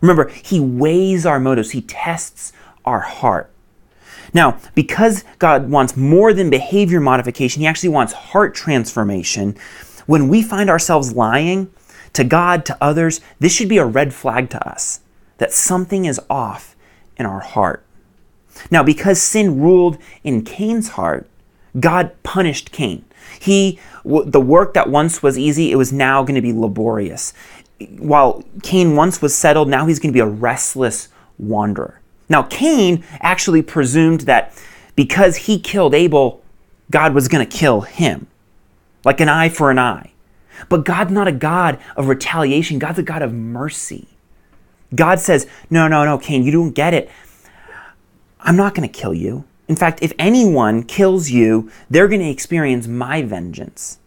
Remember, 0.00 0.28
He 0.28 0.58
weighs 0.58 1.26
our 1.26 1.38
motives, 1.38 1.72
He 1.72 1.82
tests 1.82 2.54
our 2.86 3.00
heart. 3.00 3.50
Now, 4.32 4.58
because 4.74 5.22
God 5.38 5.68
wants 5.70 5.98
more 5.98 6.32
than 6.32 6.48
behavior 6.48 6.98
modification, 6.98 7.60
He 7.60 7.66
actually 7.66 7.90
wants 7.90 8.14
heart 8.14 8.54
transformation. 8.54 9.54
When 10.06 10.28
we 10.28 10.42
find 10.42 10.70
ourselves 10.70 11.12
lying 11.12 11.70
to 12.14 12.24
God, 12.24 12.64
to 12.64 12.78
others, 12.80 13.20
this 13.38 13.54
should 13.54 13.68
be 13.68 13.76
a 13.76 13.84
red 13.84 14.14
flag 14.14 14.48
to 14.50 14.66
us 14.66 15.00
that 15.36 15.52
something 15.52 16.06
is 16.06 16.18
off 16.30 16.74
in 17.18 17.26
our 17.26 17.40
heart. 17.40 17.84
Now, 18.70 18.82
because 18.82 19.20
sin 19.20 19.60
ruled 19.60 19.98
in 20.24 20.44
Cain's 20.44 20.90
heart, 20.90 21.28
God 21.78 22.12
punished 22.22 22.72
Cain. 22.72 23.04
He, 23.38 23.78
the 24.04 24.40
work 24.40 24.74
that 24.74 24.90
once 24.90 25.22
was 25.22 25.38
easy, 25.38 25.72
it 25.72 25.76
was 25.76 25.92
now 25.92 26.22
going 26.22 26.34
to 26.34 26.42
be 26.42 26.52
laborious. 26.52 27.32
While 27.98 28.44
Cain 28.62 28.94
once 28.94 29.22
was 29.22 29.34
settled, 29.34 29.68
now 29.68 29.86
he's 29.86 29.98
going 29.98 30.12
to 30.12 30.16
be 30.16 30.20
a 30.20 30.26
restless 30.26 31.08
wanderer. 31.38 32.00
Now, 32.28 32.42
Cain 32.44 33.04
actually 33.20 33.62
presumed 33.62 34.22
that 34.22 34.54
because 34.94 35.36
he 35.36 35.58
killed 35.58 35.94
Abel, 35.94 36.42
God 36.90 37.14
was 37.14 37.28
going 37.28 37.46
to 37.46 37.56
kill 37.56 37.82
him, 37.82 38.26
like 39.04 39.20
an 39.20 39.28
eye 39.28 39.48
for 39.48 39.70
an 39.70 39.78
eye. 39.78 40.12
But 40.68 40.84
God's 40.84 41.12
not 41.12 41.28
a 41.28 41.32
God 41.32 41.78
of 41.96 42.08
retaliation, 42.08 42.78
God's 42.78 42.98
a 42.98 43.02
God 43.02 43.22
of 43.22 43.32
mercy. 43.32 44.06
God 44.94 45.18
says, 45.18 45.46
No, 45.70 45.88
no, 45.88 46.04
no, 46.04 46.18
Cain, 46.18 46.44
you 46.44 46.52
don't 46.52 46.72
get 46.72 46.94
it. 46.94 47.10
I'm 48.42 48.56
not 48.56 48.74
going 48.74 48.88
to 48.88 49.00
kill 49.00 49.14
you. 49.14 49.44
In 49.68 49.76
fact, 49.76 50.00
if 50.02 50.12
anyone 50.18 50.82
kills 50.82 51.30
you, 51.30 51.70
they're 51.88 52.08
going 52.08 52.20
to 52.20 52.28
experience 52.28 52.86
my 52.86 53.22
vengeance. 53.22 53.98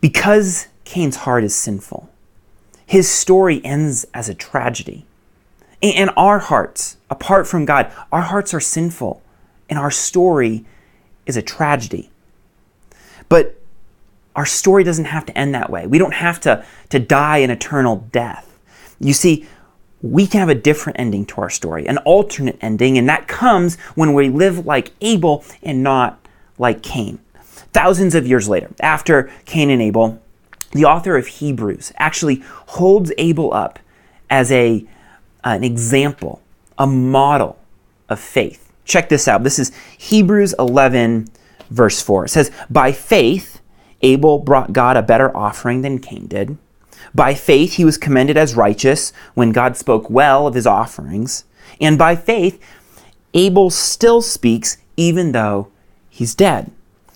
Because 0.00 0.68
Cain's 0.84 1.16
heart 1.16 1.44
is 1.44 1.54
sinful, 1.54 2.10
his 2.84 3.10
story 3.10 3.64
ends 3.64 4.04
as 4.12 4.28
a 4.28 4.34
tragedy. 4.34 5.06
And 5.80 6.10
our 6.16 6.38
hearts, 6.38 6.96
apart 7.08 7.46
from 7.46 7.64
God, 7.64 7.90
our 8.12 8.20
hearts 8.20 8.52
are 8.52 8.60
sinful, 8.60 9.22
and 9.68 9.78
our 9.78 9.90
story 9.90 10.64
is 11.26 11.36
a 11.36 11.42
tragedy. 11.42 12.10
But 13.28 13.58
our 14.36 14.46
story 14.46 14.84
doesn't 14.84 15.06
have 15.06 15.26
to 15.26 15.38
end 15.38 15.54
that 15.54 15.70
way. 15.70 15.86
We 15.86 15.98
don't 15.98 16.14
have 16.14 16.40
to, 16.40 16.64
to 16.90 16.98
die 16.98 17.38
an 17.38 17.50
eternal 17.50 18.08
death. 18.12 18.58
You 19.00 19.12
see, 19.12 19.46
we 20.02 20.26
can 20.26 20.40
have 20.40 20.48
a 20.48 20.54
different 20.54 20.98
ending 20.98 21.24
to 21.26 21.40
our 21.40 21.50
story, 21.50 21.86
an 21.86 21.98
alternate 21.98 22.58
ending, 22.60 22.98
and 22.98 23.08
that 23.08 23.28
comes 23.28 23.76
when 23.94 24.12
we 24.12 24.28
live 24.28 24.66
like 24.66 24.90
Abel 25.00 25.44
and 25.62 25.82
not 25.82 26.18
like 26.58 26.82
Cain. 26.82 27.20
Thousands 27.72 28.14
of 28.14 28.26
years 28.26 28.48
later, 28.48 28.70
after 28.80 29.30
Cain 29.46 29.70
and 29.70 29.80
Abel, 29.80 30.20
the 30.72 30.84
author 30.84 31.16
of 31.16 31.26
Hebrews 31.26 31.92
actually 31.96 32.42
holds 32.66 33.12
Abel 33.16 33.54
up 33.54 33.78
as 34.28 34.50
a, 34.50 34.84
an 35.44 35.62
example, 35.62 36.42
a 36.76 36.86
model 36.86 37.58
of 38.08 38.18
faith. 38.18 38.72
Check 38.84 39.08
this 39.08 39.28
out. 39.28 39.44
This 39.44 39.58
is 39.58 39.70
Hebrews 39.96 40.54
11, 40.58 41.28
verse 41.70 42.02
4. 42.02 42.24
It 42.24 42.30
says, 42.30 42.50
By 42.68 42.92
faith, 42.92 43.60
Abel 44.00 44.38
brought 44.38 44.72
God 44.72 44.96
a 44.96 45.02
better 45.02 45.34
offering 45.36 45.82
than 45.82 45.98
Cain 46.00 46.26
did. 46.26 46.58
By 47.14 47.34
faith, 47.34 47.74
he 47.74 47.84
was 47.84 47.98
commended 47.98 48.36
as 48.36 48.56
righteous 48.56 49.12
when 49.34 49.52
God 49.52 49.76
spoke 49.76 50.08
well 50.08 50.46
of 50.46 50.54
his 50.54 50.66
offerings. 50.66 51.44
And 51.80 51.98
by 51.98 52.16
faith, 52.16 52.62
Abel 53.34 53.70
still 53.70 54.22
speaks 54.22 54.78
even 54.96 55.32
though 55.32 55.68
he's 56.08 56.34
dead. 56.34 56.70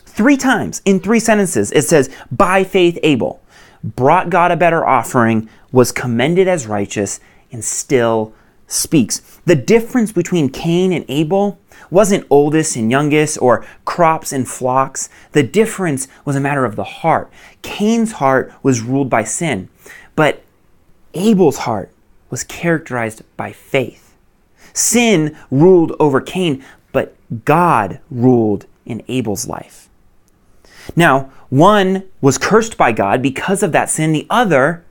Three 0.05 0.37
times 0.37 0.81
in 0.85 1.01
three 1.01 1.21
sentences, 1.21 1.73
it 1.73 1.83
says, 1.83 2.11
By 2.31 2.65
faith, 2.65 2.99
Abel 3.03 3.43
brought 3.83 4.31
God 4.31 4.51
a 4.51 4.57
better 4.57 4.85
offering, 4.85 5.49
was 5.73 5.93
commended 5.93 6.49
as 6.49 6.67
righteous, 6.67 7.21
and 7.53 7.63
still 7.65 8.33
speaks. 8.67 9.21
The 9.45 9.55
difference 9.55 10.13
between 10.13 10.49
Cain 10.49 10.93
and 10.93 11.05
Abel 11.09 11.59
wasn't 11.91 12.27
oldest 12.31 12.77
and 12.77 12.91
youngest 12.91 13.41
or 13.41 13.65
crops 13.85 14.33
and 14.33 14.49
flocks. 14.49 15.09
The 15.33 15.43
difference 15.43 16.09
was 16.25 16.35
a 16.35 16.41
matter 16.41 16.65
of 16.65 16.77
the 16.77 16.85
heart. 16.85 17.31
Cain's 17.63 18.13
heart 18.13 18.53
was 18.63 18.81
ruled 18.81 19.11
by 19.11 19.25
sin, 19.25 19.69
but 20.17 20.43
Abel's 21.15 21.59
heart 21.59 21.91
was 22.31 22.43
characterized 22.43 23.23
by 23.37 23.53
faith. 23.53 24.15
Sin 24.73 25.37
ruled 25.51 25.95
over 26.01 26.21
Cain, 26.21 26.65
but 26.93 27.15
God 27.45 28.01
ruled 28.11 28.67
in 28.85 29.03
Abel's 29.09 29.47
life. 29.47 29.89
Now, 30.95 31.31
one 31.49 32.05
was 32.21 32.39
cursed 32.39 32.77
by 32.77 32.93
God 32.93 33.23
because 33.23 33.63
of 33.63 33.73
that 33.73 33.89
sin, 33.89 34.13
the 34.13 34.27
other 34.29 34.83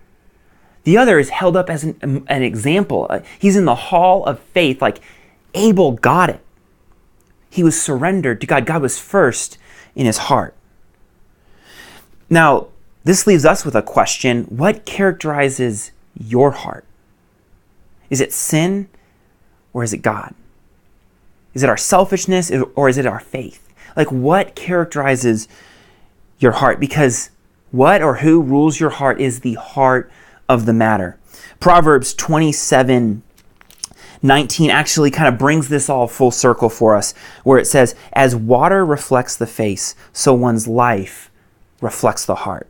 the 0.86 0.98
other 0.98 1.18
is 1.18 1.30
held 1.30 1.58
up 1.58 1.70
as 1.70 1.84
an, 1.84 2.24
an 2.28 2.44
example. 2.44 3.08
Uh, 3.10 3.22
he's 3.40 3.58
in 3.58 3.66
the 3.66 3.76
hall 3.76 4.24
of 4.26 4.40
faith, 4.40 4.84
like 4.84 5.02
Abel 5.56 5.94
got 5.94 6.30
it. 6.30 6.40
He 7.50 7.64
was 7.64 7.82
surrendered 7.82 8.40
to 8.42 8.48
God. 8.48 8.68
God 8.68 8.84
was 8.84 9.00
first 9.00 9.58
in 9.96 10.06
his 10.06 10.20
heart. 10.20 10.54
Now, 12.30 12.68
this 13.06 13.26
leaves 13.26 13.46
us 13.46 13.64
with 13.64 13.76
a 13.76 13.82
question 13.82 14.44
what 14.46 14.86
characterizes 14.86 15.92
your 16.20 16.52
heart? 16.52 16.86
Is 18.10 18.20
it 18.20 18.34
sin 18.34 18.90
or 19.74 19.84
is 19.84 19.94
it 19.94 20.00
God? 20.00 20.34
Is 21.54 21.64
it 21.64 21.70
our 21.70 21.78
selfishness 21.78 22.52
or 22.76 22.90
is 22.90 22.98
it 22.98 23.06
our 23.06 23.20
faith? 23.20 23.72
Like, 23.96 24.12
what 24.12 24.56
characterizes 24.56 25.48
your 26.40 26.54
heart? 26.54 26.80
Because 26.80 27.30
what 27.72 28.02
or 28.02 28.16
who 28.18 28.42
rules 28.42 28.80
your 28.80 28.90
heart 28.90 29.22
is 29.22 29.40
the 29.40 29.54
heart 29.54 30.12
of 30.50 30.66
the 30.66 30.74
matter. 30.74 31.18
Proverbs 31.60 32.14
27 32.14 33.22
19 34.22 34.72
actually 34.72 35.12
kind 35.12 35.28
of 35.28 35.38
brings 35.38 35.70
this 35.70 35.88
all 35.88 36.08
full 36.08 36.32
circle 36.32 36.70
for 36.70 36.96
us, 36.96 37.14
where 37.44 37.60
it 37.60 37.68
says, 37.68 37.94
As 38.14 38.36
water 38.36 38.84
reflects 38.84 39.36
the 39.36 39.46
face, 39.46 39.94
so 40.14 40.34
one's 40.34 40.68
life 40.68 41.30
reflects 41.80 42.26
the 42.26 42.36
heart. 42.36 42.68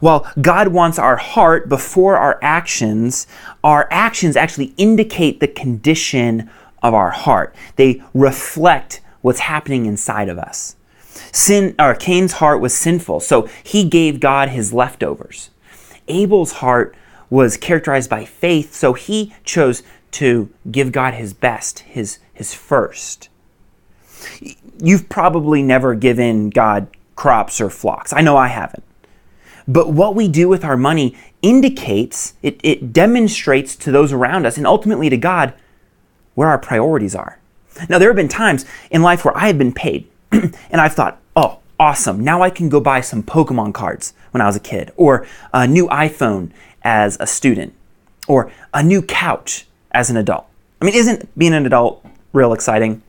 While 0.00 0.30
God 0.40 0.68
wants 0.68 0.98
our 0.98 1.16
heart 1.16 1.68
before 1.68 2.16
our 2.16 2.38
actions, 2.42 3.26
our 3.62 3.88
actions 3.90 4.36
actually 4.36 4.74
indicate 4.76 5.40
the 5.40 5.48
condition 5.48 6.50
of 6.82 6.94
our 6.94 7.10
heart. 7.10 7.54
They 7.76 8.02
reflect 8.14 9.00
what's 9.22 9.40
happening 9.40 9.86
inside 9.86 10.28
of 10.28 10.38
us. 10.38 10.76
Sin 11.32 11.74
or 11.78 11.94
Cain's 11.94 12.34
heart 12.34 12.60
was 12.60 12.74
sinful, 12.74 13.20
so 13.20 13.48
he 13.62 13.84
gave 13.84 14.20
God 14.20 14.50
his 14.50 14.72
leftovers. 14.72 15.50
Abel's 16.08 16.52
heart 16.52 16.94
was 17.30 17.56
characterized 17.56 18.10
by 18.10 18.24
faith, 18.24 18.74
so 18.74 18.92
he 18.92 19.34
chose 19.44 19.82
to 20.12 20.48
give 20.70 20.92
God 20.92 21.14
his 21.14 21.34
best, 21.34 21.80
his, 21.80 22.18
his 22.32 22.54
first. 22.54 23.28
You've 24.78 25.08
probably 25.08 25.62
never 25.62 25.94
given 25.94 26.50
God 26.50 26.88
crops 27.16 27.60
or 27.60 27.70
flocks. 27.70 28.12
I 28.12 28.20
know 28.20 28.36
I 28.36 28.48
haven't. 28.48 28.84
But 29.68 29.92
what 29.92 30.14
we 30.14 30.28
do 30.28 30.48
with 30.48 30.64
our 30.64 30.76
money 30.76 31.16
indicates, 31.42 32.34
it, 32.42 32.60
it 32.62 32.92
demonstrates 32.92 33.74
to 33.76 33.90
those 33.90 34.12
around 34.12 34.46
us 34.46 34.56
and 34.56 34.66
ultimately 34.66 35.10
to 35.10 35.16
God 35.16 35.54
where 36.34 36.48
our 36.48 36.58
priorities 36.58 37.14
are. 37.14 37.38
Now, 37.88 37.98
there 37.98 38.08
have 38.08 38.16
been 38.16 38.28
times 38.28 38.64
in 38.90 39.02
life 39.02 39.24
where 39.24 39.36
I 39.36 39.48
have 39.48 39.58
been 39.58 39.72
paid 39.72 40.08
and 40.32 40.80
I've 40.80 40.94
thought, 40.94 41.18
oh, 41.34 41.58
awesome, 41.78 42.22
now 42.22 42.42
I 42.42 42.50
can 42.50 42.68
go 42.68 42.80
buy 42.80 43.00
some 43.00 43.22
Pokemon 43.22 43.74
cards 43.74 44.14
when 44.30 44.40
I 44.40 44.46
was 44.46 44.56
a 44.56 44.60
kid, 44.60 44.92
or 44.96 45.26
a 45.52 45.66
new 45.66 45.88
iPhone 45.88 46.50
as 46.82 47.16
a 47.20 47.26
student, 47.26 47.74
or 48.28 48.50
a 48.72 48.82
new 48.82 49.02
couch 49.02 49.66
as 49.92 50.10
an 50.10 50.16
adult. 50.16 50.46
I 50.80 50.84
mean, 50.84 50.94
isn't 50.94 51.36
being 51.38 51.54
an 51.54 51.66
adult 51.66 52.04
real 52.32 52.52
exciting? 52.52 53.02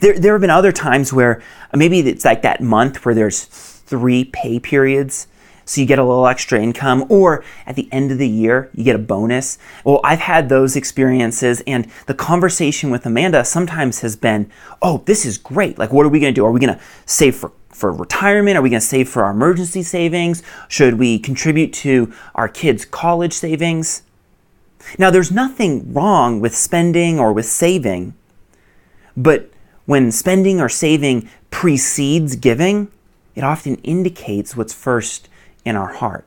There, 0.00 0.18
there 0.18 0.32
have 0.34 0.40
been 0.40 0.50
other 0.50 0.72
times 0.72 1.12
where 1.12 1.42
maybe 1.74 2.00
it's 2.00 2.24
like 2.24 2.42
that 2.42 2.60
month 2.60 3.04
where 3.04 3.14
there's 3.14 3.44
three 3.44 4.24
pay 4.24 4.60
periods, 4.60 5.28
so 5.68 5.82
you 5.82 5.86
get 5.86 5.98
a 5.98 6.04
little 6.04 6.26
extra 6.26 6.58
income, 6.58 7.04
or 7.10 7.44
at 7.66 7.76
the 7.76 7.90
end 7.92 8.10
of 8.10 8.16
the 8.16 8.28
year, 8.28 8.70
you 8.74 8.84
get 8.84 8.96
a 8.96 8.98
bonus. 8.98 9.58
Well, 9.84 10.00
I've 10.02 10.20
had 10.20 10.48
those 10.48 10.76
experiences, 10.76 11.62
and 11.66 11.86
the 12.06 12.14
conversation 12.14 12.90
with 12.90 13.04
Amanda 13.04 13.44
sometimes 13.44 14.00
has 14.00 14.16
been, 14.16 14.50
oh, 14.80 15.02
this 15.04 15.26
is 15.26 15.36
great. 15.36 15.78
Like, 15.78 15.92
what 15.92 16.06
are 16.06 16.08
we 16.08 16.20
gonna 16.20 16.32
do? 16.32 16.46
Are 16.46 16.50
we 16.50 16.60
gonna 16.60 16.80
save 17.04 17.36
for 17.36 17.52
for 17.68 17.92
retirement? 17.92 18.56
Are 18.56 18.62
we 18.62 18.70
going 18.70 18.80
to 18.80 18.86
save 18.86 19.08
for 19.08 19.22
our 19.24 19.30
emergency 19.30 19.84
savings? 19.84 20.42
Should 20.66 20.98
we 20.98 21.16
contribute 21.16 21.72
to 21.74 22.12
our 22.34 22.48
kids' 22.48 22.84
college 22.84 23.34
savings? 23.34 24.02
Now, 24.98 25.10
there's 25.10 25.30
nothing 25.30 25.92
wrong 25.92 26.40
with 26.40 26.56
spending 26.56 27.20
or 27.20 27.32
with 27.32 27.46
saving, 27.46 28.14
but 29.16 29.52
when 29.86 30.10
spending 30.10 30.60
or 30.60 30.68
saving 30.68 31.28
precedes 31.50 32.34
giving, 32.34 32.90
it 33.36 33.44
often 33.44 33.76
indicates 33.76 34.56
what's 34.56 34.74
first 34.74 35.28
in 35.68 35.76
our 35.76 35.92
heart. 35.92 36.24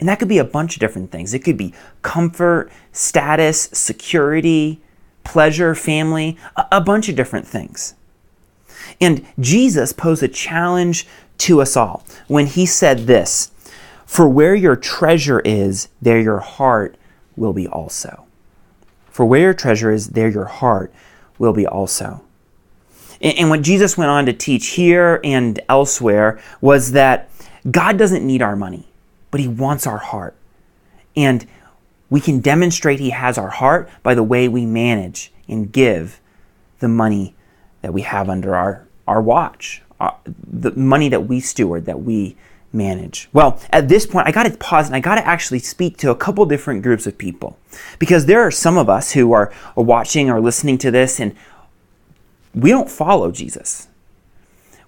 And 0.00 0.08
that 0.08 0.18
could 0.18 0.28
be 0.28 0.38
a 0.38 0.44
bunch 0.44 0.74
of 0.74 0.80
different 0.80 1.12
things. 1.12 1.34
It 1.34 1.40
could 1.40 1.56
be 1.56 1.72
comfort, 2.02 2.70
status, 2.92 3.68
security, 3.72 4.80
pleasure, 5.22 5.74
family, 5.74 6.36
a, 6.56 6.66
a 6.72 6.80
bunch 6.80 7.08
of 7.08 7.16
different 7.16 7.46
things. 7.46 7.94
And 9.00 9.24
Jesus 9.38 9.92
posed 9.92 10.22
a 10.22 10.28
challenge 10.28 11.06
to 11.38 11.60
us 11.60 11.76
all 11.76 12.04
when 12.26 12.46
he 12.46 12.66
said 12.66 13.06
this 13.06 13.50
For 14.04 14.28
where 14.28 14.54
your 14.54 14.76
treasure 14.76 15.40
is, 15.40 15.88
there 16.02 16.20
your 16.20 16.40
heart 16.40 16.96
will 17.36 17.52
be 17.52 17.66
also. 17.66 18.26
For 19.10 19.24
where 19.24 19.40
your 19.40 19.54
treasure 19.54 19.92
is, 19.92 20.08
there 20.08 20.28
your 20.28 20.46
heart 20.46 20.92
will 21.38 21.52
be 21.52 21.66
also. 21.66 22.22
And, 23.20 23.38
and 23.38 23.50
what 23.50 23.62
Jesus 23.62 23.96
went 23.96 24.10
on 24.10 24.26
to 24.26 24.32
teach 24.32 24.68
here 24.68 25.20
and 25.24 25.60
elsewhere 25.68 26.40
was 26.60 26.92
that 26.92 27.30
God 27.70 27.98
doesn't 27.98 28.26
need 28.26 28.42
our 28.42 28.56
money, 28.56 28.88
but 29.30 29.40
He 29.40 29.48
wants 29.48 29.86
our 29.86 29.98
heart. 29.98 30.36
And 31.16 31.46
we 32.10 32.20
can 32.20 32.40
demonstrate 32.40 33.00
He 33.00 33.10
has 33.10 33.38
our 33.38 33.50
heart 33.50 33.88
by 34.02 34.14
the 34.14 34.22
way 34.22 34.48
we 34.48 34.66
manage 34.66 35.32
and 35.48 35.72
give 35.72 36.20
the 36.80 36.88
money 36.88 37.34
that 37.82 37.92
we 37.92 38.02
have 38.02 38.28
under 38.28 38.54
our, 38.54 38.86
our 39.06 39.20
watch, 39.20 39.82
our, 40.00 40.10
uh, 40.10 40.30
the 40.46 40.72
money 40.72 41.08
that 41.08 41.28
we 41.28 41.40
steward, 41.40 41.86
that 41.86 42.02
we 42.02 42.36
manage? 42.74 43.28
Well, 43.32 43.60
at 43.70 43.88
this 43.88 44.06
point, 44.06 44.26
I 44.26 44.32
got 44.32 44.44
to 44.44 44.56
pause 44.56 44.86
and 44.86 44.96
I 44.96 45.00
got 45.00 45.14
to 45.14 45.26
actually 45.26 45.60
speak 45.60 45.96
to 45.98 46.10
a 46.10 46.16
couple 46.16 46.44
different 46.44 46.82
groups 46.82 47.06
of 47.06 47.16
people 47.16 47.56
because 47.98 48.26
there 48.26 48.40
are 48.40 48.50
some 48.50 48.76
of 48.76 48.88
us 48.90 49.12
who 49.12 49.32
are, 49.32 49.52
are 49.76 49.84
watching 49.84 50.28
or 50.28 50.40
listening 50.40 50.78
to 50.78 50.90
this 50.90 51.20
and 51.20 51.34
we 52.54 52.70
don't 52.70 52.90
follow 52.90 53.30
Jesus. 53.30 53.88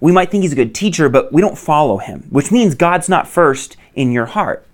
We 0.00 0.12
might 0.12 0.30
think 0.30 0.42
he's 0.42 0.52
a 0.52 0.56
good 0.56 0.74
teacher, 0.74 1.08
but 1.08 1.32
we 1.32 1.40
don't 1.40 1.58
follow 1.58 1.98
him, 1.98 2.26
which 2.30 2.52
means 2.52 2.74
God's 2.74 3.08
not 3.08 3.26
first 3.26 3.76
in 3.94 4.12
your 4.12 4.26
heart. 4.26 4.66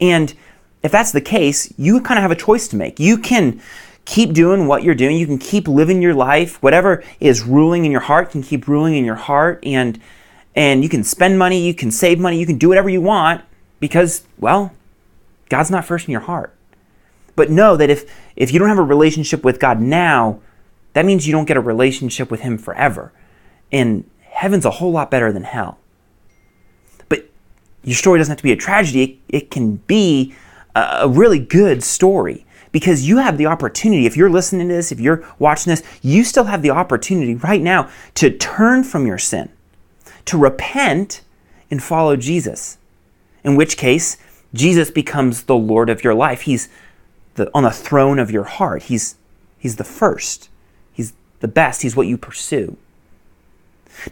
And 0.00 0.34
if 0.82 0.92
that's 0.92 1.12
the 1.12 1.20
case, 1.20 1.72
you 1.76 2.00
kind 2.00 2.18
of 2.18 2.22
have 2.22 2.30
a 2.30 2.36
choice 2.36 2.68
to 2.68 2.76
make. 2.76 3.00
You 3.00 3.18
can 3.18 3.60
keep 4.04 4.32
doing 4.32 4.66
what 4.66 4.82
you're 4.82 4.94
doing, 4.94 5.16
you 5.16 5.26
can 5.26 5.38
keep 5.38 5.68
living 5.68 6.02
your 6.02 6.14
life, 6.14 6.62
whatever 6.62 7.04
is 7.20 7.42
ruling 7.42 7.84
in 7.84 7.92
your 7.92 8.00
heart 8.00 8.30
can 8.30 8.42
keep 8.42 8.66
ruling 8.66 8.96
in 8.96 9.04
your 9.04 9.14
heart 9.14 9.60
and 9.62 10.00
and 10.54 10.82
you 10.82 10.88
can 10.88 11.04
spend 11.04 11.38
money, 11.38 11.64
you 11.64 11.74
can 11.74 11.90
save 11.90 12.18
money, 12.18 12.38
you 12.38 12.46
can 12.46 12.58
do 12.58 12.68
whatever 12.68 12.88
you 12.88 13.00
want 13.00 13.44
because, 13.78 14.24
well, 14.38 14.72
God's 15.48 15.70
not 15.70 15.84
first 15.84 16.08
in 16.08 16.12
your 16.12 16.22
heart. 16.22 16.54
But 17.36 17.50
know 17.50 17.76
that 17.76 17.88
if, 17.88 18.10
if 18.36 18.52
you 18.52 18.58
don't 18.58 18.68
have 18.68 18.78
a 18.78 18.82
relationship 18.82 19.44
with 19.44 19.60
God 19.60 19.80
now, 19.80 20.40
that 20.92 21.04
means 21.04 21.26
you 21.26 21.32
don't 21.32 21.44
get 21.44 21.56
a 21.56 21.60
relationship 21.60 22.30
with 22.30 22.40
Him 22.40 22.58
forever. 22.58 23.12
And 23.70 24.08
heaven's 24.40 24.64
a 24.64 24.70
whole 24.70 24.90
lot 24.90 25.10
better 25.10 25.30
than 25.30 25.44
hell. 25.44 25.78
But 27.10 27.28
your 27.84 27.94
story 27.94 28.18
doesn't 28.18 28.32
have 28.32 28.38
to 28.38 28.42
be 28.42 28.52
a 28.52 28.56
tragedy, 28.56 29.20
it, 29.28 29.50
can 29.50 29.76
be 29.86 30.34
a, 30.74 31.00
a 31.02 31.08
really 31.08 31.38
good 31.38 31.82
story 31.82 32.46
because 32.72 33.06
you 33.06 33.18
have 33.18 33.36
the 33.36 33.44
opportunity, 33.44 34.06
if 34.06 34.16
you're 34.16 34.30
listening 34.30 34.68
to 34.68 34.74
this, 34.74 34.92
if 34.92 34.98
you're 34.98 35.22
watching 35.38 35.70
this, 35.72 35.82
you 36.00 36.24
still 36.24 36.44
have 36.44 36.62
the 36.62 36.70
opportunity 36.70 37.34
right 37.34 37.60
now 37.60 37.90
to 38.14 38.30
turn 38.30 38.82
from 38.82 39.06
your 39.06 39.18
sin 39.18 39.50
to 40.24 40.38
repent 40.38 41.20
and 41.70 41.82
follow 41.82 42.16
Jesus. 42.16 42.78
In 43.44 43.56
which 43.56 43.76
case, 43.76 44.16
Jesus 44.54 44.90
becomes 44.90 45.42
the 45.42 45.56
Lord 45.56 45.90
of 45.90 46.02
your 46.02 46.14
life. 46.14 46.42
He's 46.42 46.70
the, 47.34 47.50
on 47.52 47.64
the 47.64 47.70
throne 47.70 48.18
of 48.18 48.30
your 48.30 48.44
heart. 48.44 48.84
He's, 48.84 49.16
he's 49.58 49.76
the 49.76 49.84
first. 49.84 50.48
He's 50.94 51.12
the 51.40 51.48
best. 51.48 51.82
He's 51.82 51.94
what 51.94 52.06
you 52.06 52.16
pursue. 52.16 52.78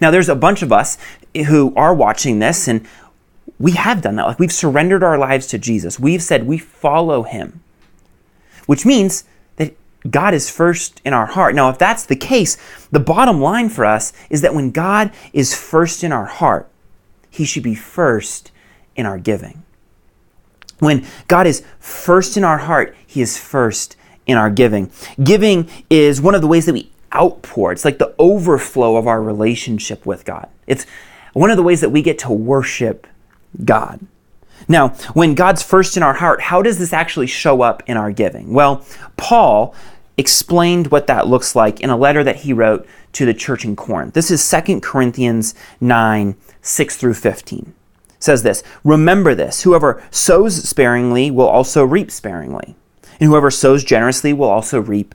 Now, 0.01 0.11
there's 0.11 0.29
a 0.29 0.35
bunch 0.35 0.63
of 0.63 0.73
us 0.73 0.99
who 1.35 1.73
are 1.77 1.95
watching 1.95 2.39
this, 2.39 2.69
and 2.69 2.87
we 3.59 3.73
have 3.73 4.03
done 4.03 4.17
that. 4.17 4.27
Like, 4.27 4.39
we've 4.39 4.53
surrendered 4.53 5.03
our 5.03 5.19
lives 5.19 5.47
to 5.49 5.59
Jesus. 5.59 5.99
We've 5.99 6.23
said 6.23 6.47
we 6.47 6.59
follow 6.59 7.23
him, 7.23 7.61
which 8.67 8.87
means 8.87 9.25
that 9.57 9.77
God 10.09 10.35
is 10.35 10.51
first 10.51 11.01
in 11.05 11.13
our 11.13 11.27
heart. 11.27 11.55
Now, 11.55 11.69
if 11.71 11.79
that's 11.79 12.05
the 12.07 12.17
case, 12.17 12.57
the 12.91 13.01
bottom 13.01 13.41
line 13.41 13.69
for 13.69 13.85
us 13.85 14.13
is 14.31 14.43
that 14.43 14.55
when 14.55 14.71
God 14.71 15.11
is 15.33 15.55
first 15.55 16.05
in 16.05 16.13
our 16.13 16.27
heart, 16.27 16.69
He 17.31 17.45
should 17.45 17.63
be 17.63 17.75
first 17.75 18.53
in 18.95 19.07
our 19.07 19.19
giving. 19.19 19.63
When 20.79 21.05
God 21.27 21.47
is 21.47 21.65
first 21.81 22.37
in 22.37 22.45
our 22.45 22.59
heart, 22.59 22.95
He 23.07 23.21
is 23.21 23.37
first 23.37 23.97
in 24.27 24.37
our 24.37 24.51
giving. 24.51 24.91
Giving 25.23 25.69
is 25.91 26.21
one 26.21 26.35
of 26.35 26.43
the 26.43 26.47
ways 26.47 26.67
that 26.67 26.75
we 26.75 26.93
outpour. 27.14 27.73
It's 27.73 27.85
like 27.85 27.99
the 27.99 28.14
overflow 28.18 28.97
of 28.97 29.07
our 29.07 29.23
relationship 29.23 30.05
with 30.07 30.25
God. 30.25 30.49
It's 30.66 30.87
one 31.33 31.51
of 31.51 31.57
the 31.57 31.62
ways 31.62 31.81
that 31.81 31.90
we 31.90 32.03
get 32.03 32.18
to 32.21 32.33
worship 32.33 33.07
God. 33.64 34.01
Now, 34.66 34.88
when 35.14 35.35
God's 35.35 35.62
first 35.62 35.97
in 35.97 36.03
our 36.03 36.14
heart, 36.14 36.40
how 36.40 36.62
does 36.62 36.79
this 36.79 36.92
actually 36.92 37.27
show 37.27 37.62
up 37.62 37.83
in 37.87 37.97
our 37.97 38.11
giving? 38.11 38.53
Well, 38.53 38.85
Paul 39.16 39.75
explained 40.16 40.88
what 40.88 41.07
that 41.07 41.29
looks 41.29 41.55
like 41.55 41.81
in 41.81 41.90
a 41.90 41.97
letter 41.97 42.25
that 42.25 42.37
he 42.37 42.53
wrote 42.53 42.87
to 43.12 43.25
the 43.25 43.33
church 43.33 43.64
in 43.64 43.77
Corinth. 43.77 44.14
This 44.14 44.31
is 44.31 44.51
2 44.51 44.81
Corinthians 44.81 45.55
9 45.81 46.37
6 46.61 46.97
through 46.97 47.14
15. 47.14 47.75
It 48.09 48.23
says 48.23 48.42
this 48.42 48.62
Remember 48.85 49.35
this 49.35 49.62
whoever 49.62 50.03
sows 50.11 50.68
sparingly 50.68 51.31
will 51.31 51.47
also 51.47 51.85
reap 51.85 52.11
sparingly, 52.11 52.75
and 53.21 53.29
whoever 53.29 53.51
sows 53.51 53.85
generously 53.85 54.33
will 54.33 54.49
also 54.49 54.81
reap 54.81 55.14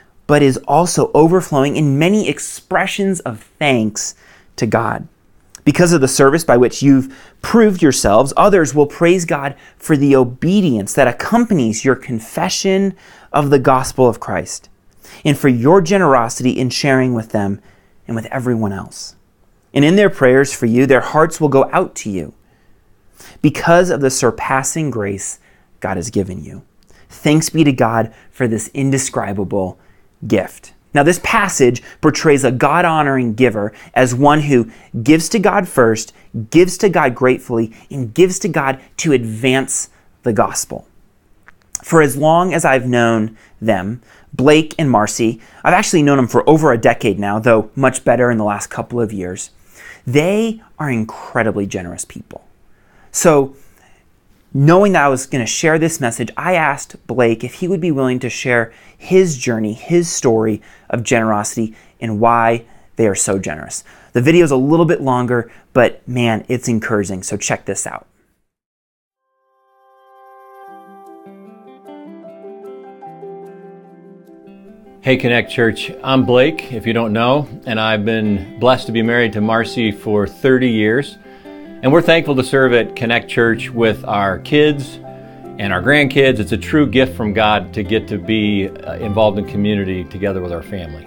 but 0.31 0.41
is 0.41 0.55
also 0.65 1.11
overflowing 1.13 1.75
in 1.75 1.99
many 1.99 2.29
expressions 2.29 3.19
of 3.19 3.43
thanks 3.59 4.15
to 4.55 4.65
God. 4.65 5.05
Because 5.65 5.91
of 5.91 5.99
the 5.99 6.07
service 6.07 6.45
by 6.45 6.55
which 6.55 6.81
you've 6.81 7.13
proved 7.41 7.81
yourselves, 7.81 8.31
others 8.37 8.73
will 8.73 8.87
praise 8.87 9.25
God 9.25 9.57
for 9.75 9.97
the 9.97 10.15
obedience 10.15 10.93
that 10.93 11.09
accompanies 11.09 11.83
your 11.83 11.97
confession 11.97 12.95
of 13.33 13.49
the 13.49 13.59
gospel 13.59 14.07
of 14.07 14.21
Christ 14.21 14.69
and 15.25 15.37
for 15.37 15.49
your 15.49 15.81
generosity 15.81 16.51
in 16.51 16.69
sharing 16.69 17.13
with 17.13 17.33
them 17.33 17.59
and 18.07 18.15
with 18.15 18.27
everyone 18.27 18.71
else. 18.71 19.17
And 19.73 19.83
in 19.83 19.97
their 19.97 20.09
prayers 20.09 20.53
for 20.53 20.65
you, 20.65 20.85
their 20.85 21.01
hearts 21.01 21.41
will 21.41 21.49
go 21.49 21.69
out 21.73 21.93
to 21.95 22.09
you 22.09 22.33
because 23.41 23.89
of 23.89 23.99
the 23.99 24.09
surpassing 24.09 24.91
grace 24.91 25.39
God 25.81 25.97
has 25.97 26.09
given 26.09 26.41
you. 26.41 26.61
Thanks 27.09 27.49
be 27.49 27.65
to 27.65 27.73
God 27.73 28.13
for 28.31 28.47
this 28.47 28.69
indescribable 28.73 29.77
gift. 30.27 30.73
Now, 30.93 31.03
this 31.03 31.21
passage 31.23 31.81
portrays 32.01 32.43
a 32.43 32.51
God 32.51 32.83
honoring 32.83 33.33
giver 33.33 33.71
as 33.93 34.13
one 34.13 34.41
who 34.41 34.69
gives 35.03 35.29
to 35.29 35.39
God 35.39 35.67
first, 35.67 36.13
gives 36.49 36.77
to 36.79 36.89
God 36.89 37.15
gratefully, 37.15 37.73
and 37.89 38.13
gives 38.13 38.39
to 38.39 38.49
God 38.49 38.81
to 38.97 39.13
advance 39.13 39.89
the 40.23 40.33
gospel. 40.33 40.87
For 41.81 42.01
as 42.01 42.17
long 42.17 42.53
as 42.53 42.65
I've 42.65 42.87
known 42.87 43.37
them, 43.61 44.01
Blake 44.33 44.75
and 44.77 44.89
Marcy, 44.91 45.41
I've 45.63 45.73
actually 45.73 46.03
known 46.03 46.17
them 46.17 46.27
for 46.27 46.47
over 46.47 46.71
a 46.71 46.77
decade 46.77 47.19
now, 47.19 47.39
though 47.39 47.71
much 47.75 48.03
better 48.03 48.29
in 48.29 48.37
the 48.37 48.43
last 48.43 48.67
couple 48.67 48.99
of 48.99 49.13
years. 49.13 49.49
They 50.05 50.61
are 50.77 50.89
incredibly 50.89 51.65
generous 51.65 52.05
people. 52.05 52.45
So, 53.11 53.55
knowing 54.53 54.91
that 54.93 55.05
I 55.05 55.07
was 55.07 55.27
going 55.27 55.43
to 55.43 55.49
share 55.49 55.79
this 55.79 56.01
message, 56.01 56.29
I 56.35 56.55
asked 56.55 56.95
Blake 57.07 57.43
if 57.43 57.55
he 57.55 57.67
would 57.67 57.81
be 57.81 57.91
willing 57.91 58.19
to 58.19 58.29
share 58.29 58.73
his 58.97 59.37
journey, 59.37 59.73
his 59.73 60.09
story 60.09 60.61
of 60.89 61.03
generosity, 61.03 61.75
and 61.99 62.19
why 62.19 62.65
they 62.97 63.07
are 63.07 63.15
so 63.15 63.39
generous. 63.39 63.83
The 64.13 64.21
video 64.21 64.43
is 64.43 64.51
a 64.51 64.57
little 64.57 64.85
bit 64.85 65.01
longer, 65.01 65.51
but 65.73 66.05
man, 66.07 66.45
it's 66.49 66.67
encouraging. 66.67 67.23
So, 67.23 67.37
check 67.37 67.65
this 67.65 67.87
out. 67.87 68.07
Hey 75.03 75.17
Connect 75.17 75.49
Church, 75.49 75.91
I'm 76.03 76.25
Blake, 76.25 76.73
if 76.73 76.85
you 76.85 76.93
don't 76.93 77.11
know, 77.11 77.47
and 77.65 77.79
I've 77.79 78.05
been 78.05 78.59
blessed 78.59 78.85
to 78.85 78.91
be 78.91 79.01
married 79.01 79.33
to 79.33 79.41
Marcy 79.41 79.91
for 79.91 80.27
30 80.27 80.69
years. 80.69 81.17
And 81.83 81.91
we're 81.91 82.03
thankful 82.03 82.35
to 82.35 82.43
serve 82.43 82.73
at 82.73 82.95
Connect 82.95 83.27
Church 83.27 83.71
with 83.71 84.05
our 84.05 84.37
kids 84.37 84.99
and 85.57 85.73
our 85.73 85.81
grandkids. 85.81 86.37
It's 86.37 86.51
a 86.51 86.57
true 86.57 86.85
gift 86.85 87.17
from 87.17 87.33
God 87.33 87.73
to 87.73 87.81
get 87.81 88.07
to 88.09 88.19
be 88.19 88.69
uh, 88.69 88.97
involved 88.97 89.39
in 89.39 89.47
community 89.47 90.03
together 90.03 90.41
with 90.41 90.51
our 90.51 90.61
family. 90.61 91.05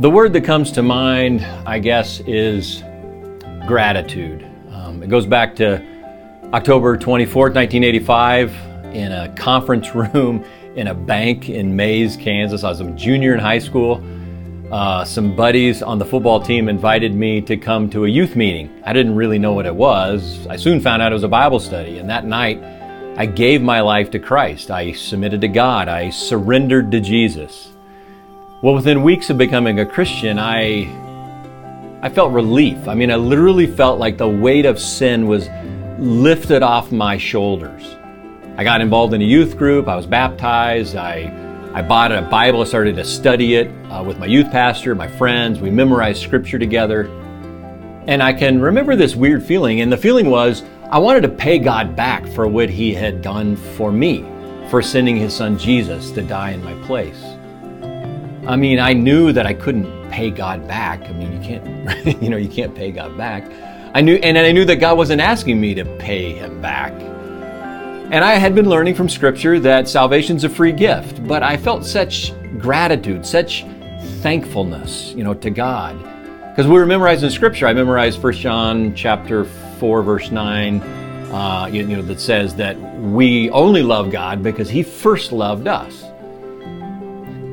The 0.00 0.08
word 0.08 0.32
that 0.32 0.44
comes 0.44 0.72
to 0.72 0.82
mind, 0.82 1.44
I 1.66 1.80
guess, 1.80 2.20
is 2.20 2.82
gratitude. 3.66 4.42
Um, 4.70 5.02
it 5.02 5.10
goes 5.10 5.26
back 5.26 5.54
to 5.56 5.84
October 6.54 6.96
24th, 6.96 7.54
1985, 7.54 8.56
in 8.94 9.12
a 9.12 9.28
conference 9.36 9.94
room 9.94 10.46
in 10.76 10.86
a 10.88 10.94
bank 10.94 11.48
in 11.48 11.74
Mays, 11.76 12.16
Kansas. 12.16 12.64
I 12.64 12.68
was 12.68 12.80
a 12.80 12.90
junior 12.92 13.34
in 13.34 13.40
high 13.40 13.58
school. 13.58 14.02
Uh, 14.70 15.04
some 15.04 15.34
buddies 15.34 15.82
on 15.82 15.98
the 15.98 16.04
football 16.04 16.40
team 16.40 16.68
invited 16.68 17.12
me 17.12 17.40
to 17.40 17.56
come 17.56 17.90
to 17.90 18.04
a 18.04 18.08
youth 18.08 18.36
meeting. 18.36 18.82
I 18.84 18.92
didn't 18.92 19.16
really 19.16 19.38
know 19.38 19.52
what 19.52 19.66
it 19.66 19.74
was. 19.74 20.46
I 20.46 20.56
soon 20.56 20.80
found 20.80 21.02
out 21.02 21.10
it 21.10 21.14
was 21.14 21.24
a 21.24 21.28
Bible 21.28 21.58
study, 21.58 21.98
and 21.98 22.08
that 22.08 22.24
night 22.24 22.62
I 23.16 23.26
gave 23.26 23.62
my 23.62 23.80
life 23.80 24.12
to 24.12 24.20
Christ. 24.20 24.70
I 24.70 24.92
submitted 24.92 25.40
to 25.40 25.48
God. 25.48 25.88
I 25.88 26.10
surrendered 26.10 26.92
to 26.92 27.00
Jesus. 27.00 27.72
Well, 28.62 28.74
within 28.74 29.02
weeks 29.02 29.28
of 29.28 29.38
becoming 29.38 29.80
a 29.80 29.86
Christian, 29.86 30.38
I 30.38 30.88
I 32.02 32.08
felt 32.08 32.32
relief. 32.32 32.86
I 32.86 32.94
mean, 32.94 33.10
I 33.10 33.16
literally 33.16 33.66
felt 33.66 33.98
like 33.98 34.18
the 34.18 34.28
weight 34.28 34.66
of 34.66 34.78
sin 34.78 35.26
was 35.26 35.48
lifted 35.98 36.62
off 36.62 36.92
my 36.92 37.18
shoulders. 37.18 37.96
I 38.56 38.64
got 38.64 38.80
involved 38.80 39.14
in 39.14 39.22
a 39.22 39.24
youth 39.24 39.56
group. 39.56 39.88
I 39.88 39.96
was 39.96 40.06
baptized. 40.06 40.96
I 40.96 41.40
I 41.72 41.82
bought 41.82 42.10
a 42.10 42.22
Bible, 42.22 42.62
I 42.62 42.64
started 42.64 42.96
to 42.96 43.04
study 43.04 43.54
it 43.54 43.68
uh, 43.92 44.02
with 44.02 44.18
my 44.18 44.26
youth 44.26 44.50
pastor, 44.50 44.92
my 44.96 45.06
friends. 45.06 45.60
We 45.60 45.70
memorized 45.70 46.20
scripture 46.20 46.58
together. 46.58 47.06
And 48.08 48.24
I 48.24 48.32
can 48.32 48.60
remember 48.60 48.96
this 48.96 49.14
weird 49.14 49.44
feeling. 49.44 49.80
And 49.80 49.92
the 49.92 49.96
feeling 49.96 50.30
was 50.30 50.64
I 50.90 50.98
wanted 50.98 51.20
to 51.20 51.28
pay 51.28 51.60
God 51.60 51.94
back 51.94 52.26
for 52.26 52.48
what 52.48 52.68
He 52.68 52.92
had 52.92 53.22
done 53.22 53.54
for 53.54 53.92
me, 53.92 54.26
for 54.68 54.82
sending 54.82 55.14
His 55.14 55.32
Son 55.32 55.56
Jesus 55.56 56.10
to 56.10 56.22
die 56.22 56.50
in 56.50 56.64
my 56.64 56.74
place. 56.86 57.22
I 58.48 58.56
mean, 58.56 58.80
I 58.80 58.92
knew 58.92 59.30
that 59.30 59.46
I 59.46 59.54
couldn't 59.54 60.10
pay 60.10 60.32
God 60.32 60.66
back. 60.66 61.02
I 61.02 61.12
mean, 61.12 61.32
you 61.32 61.40
can't, 61.40 62.20
you 62.22 62.30
know, 62.30 62.36
you 62.36 62.48
can't 62.48 62.74
pay 62.74 62.90
God 62.90 63.16
back. 63.16 63.48
I 63.94 64.00
knew, 64.00 64.16
and 64.16 64.36
I 64.36 64.50
knew 64.50 64.64
that 64.64 64.76
God 64.76 64.96
wasn't 64.96 65.20
asking 65.20 65.60
me 65.60 65.72
to 65.74 65.84
pay 65.98 66.32
Him 66.32 66.60
back. 66.60 66.92
And 68.10 68.24
I 68.24 68.32
had 68.32 68.56
been 68.56 68.68
learning 68.68 68.96
from 68.96 69.08
Scripture 69.08 69.60
that 69.60 69.88
salvation's 69.88 70.42
a 70.42 70.48
free 70.48 70.72
gift, 70.72 71.24
but 71.28 71.44
I 71.44 71.56
felt 71.56 71.86
such 71.86 72.32
gratitude, 72.58 73.24
such 73.24 73.64
thankfulness, 74.20 75.12
you 75.12 75.22
know, 75.22 75.32
to 75.34 75.48
God. 75.48 75.96
Because 76.48 76.66
we 76.66 76.72
were 76.72 76.86
memorizing 76.86 77.30
Scripture. 77.30 77.68
I 77.68 77.72
memorized 77.72 78.20
1 78.20 78.32
John 78.32 78.96
chapter 78.96 79.44
4, 79.44 80.02
verse 80.02 80.32
9, 80.32 80.80
uh, 80.80 81.68
you, 81.70 81.86
you 81.86 81.96
know, 81.96 82.02
that 82.02 82.18
says 82.18 82.56
that 82.56 82.76
we 82.98 83.48
only 83.50 83.84
love 83.84 84.10
God 84.10 84.42
because 84.42 84.68
He 84.68 84.82
first 84.82 85.30
loved 85.30 85.68
us. 85.68 86.02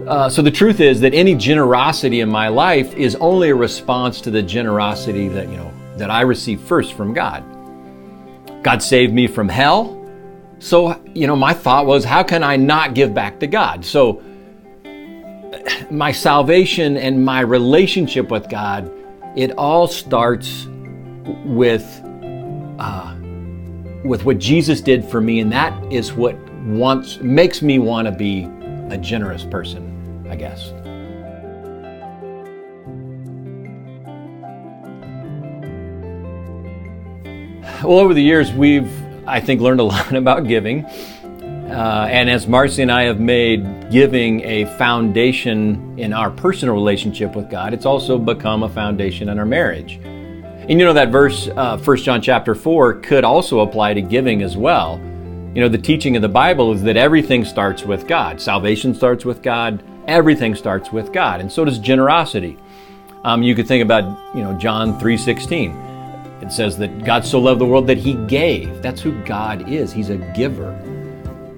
Uh, 0.08 0.28
so 0.28 0.42
the 0.42 0.50
truth 0.50 0.80
is 0.80 1.00
that 1.02 1.14
any 1.14 1.36
generosity 1.36 2.22
in 2.22 2.30
my 2.30 2.48
life 2.48 2.96
is 2.96 3.16
only 3.18 3.52
a 3.52 3.56
response 3.56 4.22
to 4.22 4.32
the 4.32 4.42
generosity 4.42 5.28
that 5.28 5.50
you 5.50 5.58
know 5.58 5.72
that 5.98 6.10
I 6.10 6.22
received 6.22 6.64
first 6.64 6.94
from 6.94 7.14
God. 7.14 7.44
God 8.64 8.82
saved 8.82 9.14
me 9.14 9.28
from 9.28 9.50
hell. 9.50 9.97
So, 10.60 11.00
you 11.14 11.28
know, 11.28 11.36
my 11.36 11.54
thought 11.54 11.86
was, 11.86 12.04
how 12.04 12.24
can 12.24 12.44
I 12.44 12.56
not 12.56 12.96
give 12.96 13.14
back 13.14 13.40
to 13.40 13.48
God? 13.48 13.86
So, 13.86 14.24
my 15.92 16.12
salvation 16.12 16.98
and 16.98 17.24
my 17.24 17.42
relationship 17.42 18.32
with 18.32 18.50
God, 18.50 18.92
it 19.36 19.52
all 19.52 19.88
starts 19.88 20.68
with, 21.46 21.84
uh, 22.80 23.16
with 24.04 24.26
what 24.26 24.40
Jesus 24.40 24.82
did 24.82 25.06
for 25.06 25.22
me, 25.22 25.40
and 25.42 25.52
that 25.52 25.94
is 25.94 26.14
what 26.14 26.36
wants 26.64 27.20
makes 27.20 27.62
me 27.62 27.78
want 27.80 28.08
to 28.08 28.12
be 28.12 28.50
a 28.90 28.98
generous 28.98 29.44
person, 29.44 30.26
I 30.30 30.36
guess. 30.36 30.72
Well, 37.84 38.00
over 38.00 38.16
the 38.16 38.24
years, 38.24 38.52
we've 38.52 38.92
I 39.28 39.40
think, 39.40 39.62
learned 39.62 39.80
a 39.80 39.84
lot 39.96 40.14
about 40.14 40.48
giving. 40.48 40.86
Uh, 40.86 42.08
and 42.10 42.30
as 42.30 42.48
Marcy 42.48 42.82
and 42.82 42.92
I 42.92 43.04
have 43.04 43.20
made 43.20 43.92
giving 43.92 44.42
a 44.42 44.66
foundation 44.78 46.00
in 46.00 46.14
our 46.14 46.32
personal 46.32 46.74
relationship 46.74 47.36
with 47.36 47.50
God, 47.50 47.74
it's 47.74 47.86
also 47.86 48.18
become 48.18 48.64
a 48.64 48.70
foundation 48.70 49.28
in 49.28 49.38
our 49.38 49.46
marriage. 49.46 50.00
And 50.70 50.80
you 50.80 50.86
know 50.86 50.94
that 50.94 51.10
verse, 51.10 51.50
uh, 51.56 51.78
1 51.78 51.98
John 51.98 52.22
chapter 52.22 52.56
4, 52.56 52.96
could 53.02 53.26
also 53.26 53.60
apply 53.60 53.94
to 53.96 54.02
giving 54.02 54.44
as 54.44 54.56
well. 54.56 54.98
You 55.54 55.62
know, 55.62 55.70
the 55.70 55.78
teaching 55.78 56.16
of 56.16 56.22
the 56.22 56.30
Bible 56.30 56.72
is 56.74 56.84
that 56.84 56.98
everything 56.98 57.44
starts 57.44 57.84
with 57.84 58.08
God. 58.08 58.40
Salvation 58.40 58.94
starts 58.94 59.26
with 59.26 59.42
God. 59.42 59.84
Everything 60.08 60.56
starts 60.56 60.92
with 60.92 61.12
God. 61.12 61.42
And 61.42 61.52
so 61.52 61.66
does 61.66 61.80
generosity. 61.80 62.58
Um, 63.24 63.44
you 63.44 63.56
could 63.56 63.68
think 63.68 63.84
about, 63.84 64.36
you 64.36 64.44
know, 64.44 64.54
John 64.58 65.00
3.16. 65.00 65.87
It 66.42 66.52
says 66.52 66.78
that 66.78 67.04
God 67.04 67.26
so 67.26 67.40
loved 67.40 67.60
the 67.60 67.66
world 67.66 67.88
that 67.88 67.98
he 67.98 68.14
gave. 68.28 68.82
That's 68.82 69.02
who 69.02 69.20
God 69.24 69.70
is. 69.70 69.92
He's 69.92 70.10
a 70.10 70.18
giver. 70.36 70.72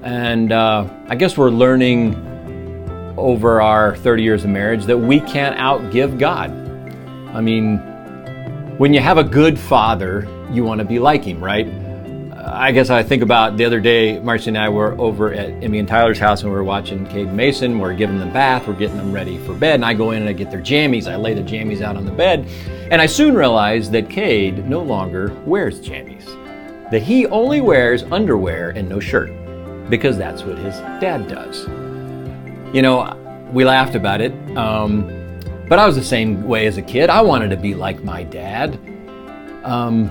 And 0.03 0.51
uh, 0.51 0.87
I 1.07 1.15
guess 1.15 1.37
we're 1.37 1.49
learning 1.49 2.15
over 3.17 3.61
our 3.61 3.97
30 3.97 4.23
years 4.23 4.43
of 4.45 4.49
marriage 4.49 4.85
that 4.85 4.97
we 4.97 5.19
can't 5.19 5.57
outgive 5.57 6.17
God. 6.17 6.51
I 7.35 7.41
mean, 7.41 7.77
when 8.77 8.93
you 8.93 9.01
have 9.01 9.17
a 9.17 9.23
good 9.23 9.59
father, 9.59 10.27
you 10.51 10.63
want 10.63 10.79
to 10.79 10.85
be 10.85 10.99
like 10.99 11.23
him, 11.23 11.43
right? 11.43 11.67
I 12.51 12.71
guess 12.71 12.89
I 12.89 13.03
think 13.03 13.21
about 13.21 13.57
the 13.57 13.65
other 13.65 13.79
day, 13.79 14.19
Marcy 14.19 14.49
and 14.49 14.57
I 14.57 14.69
were 14.69 14.99
over 14.99 15.33
at 15.33 15.49
Emmy 15.63 15.77
and 15.77 15.87
Tyler's 15.87 16.17
house 16.17 16.41
and 16.41 16.49
we 16.49 16.55
were 16.55 16.63
watching 16.63 17.05
Cade 17.05 17.31
Mason. 17.31 17.77
We're 17.77 17.93
giving 17.93 18.17
them 18.17 18.33
bath, 18.33 18.67
we're 18.67 18.73
getting 18.73 18.97
them 18.97 19.11
ready 19.11 19.37
for 19.39 19.53
bed, 19.53 19.75
and 19.75 19.85
I 19.85 19.93
go 19.93 20.11
in 20.11 20.21
and 20.21 20.29
I 20.29 20.33
get 20.33 20.49
their 20.49 20.61
jammies. 20.61 21.11
I 21.11 21.15
lay 21.15 21.33
the 21.33 21.41
jammies 21.41 21.81
out 21.81 21.95
on 21.95 22.05
the 22.05 22.11
bed, 22.11 22.47
and 22.91 23.01
I 23.01 23.05
soon 23.05 23.35
realized 23.35 23.91
that 23.91 24.09
Cade 24.09 24.67
no 24.67 24.81
longer 24.81 25.33
wears 25.45 25.79
jammies. 25.79 26.25
That 26.91 27.03
he 27.03 27.27
only 27.27 27.61
wears 27.61 28.03
underwear 28.03 28.71
and 28.71 28.89
no 28.89 28.99
shirt 28.99 29.29
because 29.89 30.17
that's 30.17 30.43
what 30.43 30.57
his 30.57 30.75
dad 30.99 31.27
does. 31.27 31.67
You 32.73 32.81
know, 32.81 33.49
we 33.51 33.65
laughed 33.65 33.95
about 33.95 34.21
it, 34.21 34.33
um, 34.57 35.07
but 35.67 35.79
I 35.79 35.85
was 35.85 35.95
the 35.95 36.03
same 36.03 36.47
way 36.47 36.67
as 36.67 36.77
a 36.77 36.81
kid. 36.81 37.09
I 37.09 37.21
wanted 37.21 37.49
to 37.49 37.57
be 37.57 37.75
like 37.75 38.03
my 38.03 38.23
dad. 38.23 38.79
Um, 39.63 40.07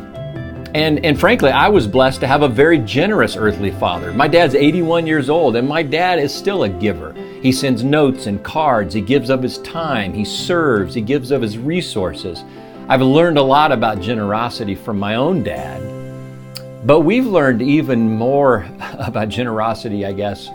and, 0.74 1.04
and 1.04 1.18
frankly, 1.18 1.50
I 1.50 1.68
was 1.68 1.86
blessed 1.86 2.20
to 2.20 2.26
have 2.26 2.42
a 2.42 2.48
very 2.48 2.78
generous 2.78 3.36
earthly 3.36 3.70
father. 3.70 4.12
My 4.12 4.28
dad's 4.28 4.54
81 4.54 5.06
years 5.06 5.30
old, 5.30 5.56
and 5.56 5.66
my 5.66 5.82
dad 5.82 6.18
is 6.18 6.34
still 6.34 6.64
a 6.64 6.68
giver. 6.68 7.12
He 7.42 7.52
sends 7.52 7.82
notes 7.82 8.26
and 8.26 8.42
cards, 8.44 8.92
he 8.92 9.00
gives 9.00 9.30
of 9.30 9.42
his 9.42 9.58
time, 9.58 10.12
he 10.12 10.24
serves, 10.24 10.94
he 10.94 11.00
gives 11.00 11.30
of 11.30 11.40
his 11.40 11.56
resources. 11.56 12.44
I've 12.90 13.02
learned 13.02 13.36
a 13.36 13.42
lot 13.42 13.70
about 13.70 14.00
generosity 14.00 14.74
from 14.74 14.98
my 14.98 15.16
own 15.16 15.42
dad. 15.42 15.82
But 16.86 17.00
we've 17.00 17.26
learned 17.26 17.60
even 17.60 18.16
more 18.16 18.66
about 18.98 19.28
generosity, 19.28 20.06
I 20.06 20.14
guess, 20.14 20.48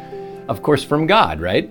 of 0.47 0.63
course, 0.63 0.83
from 0.83 1.05
God, 1.05 1.39
right? 1.39 1.69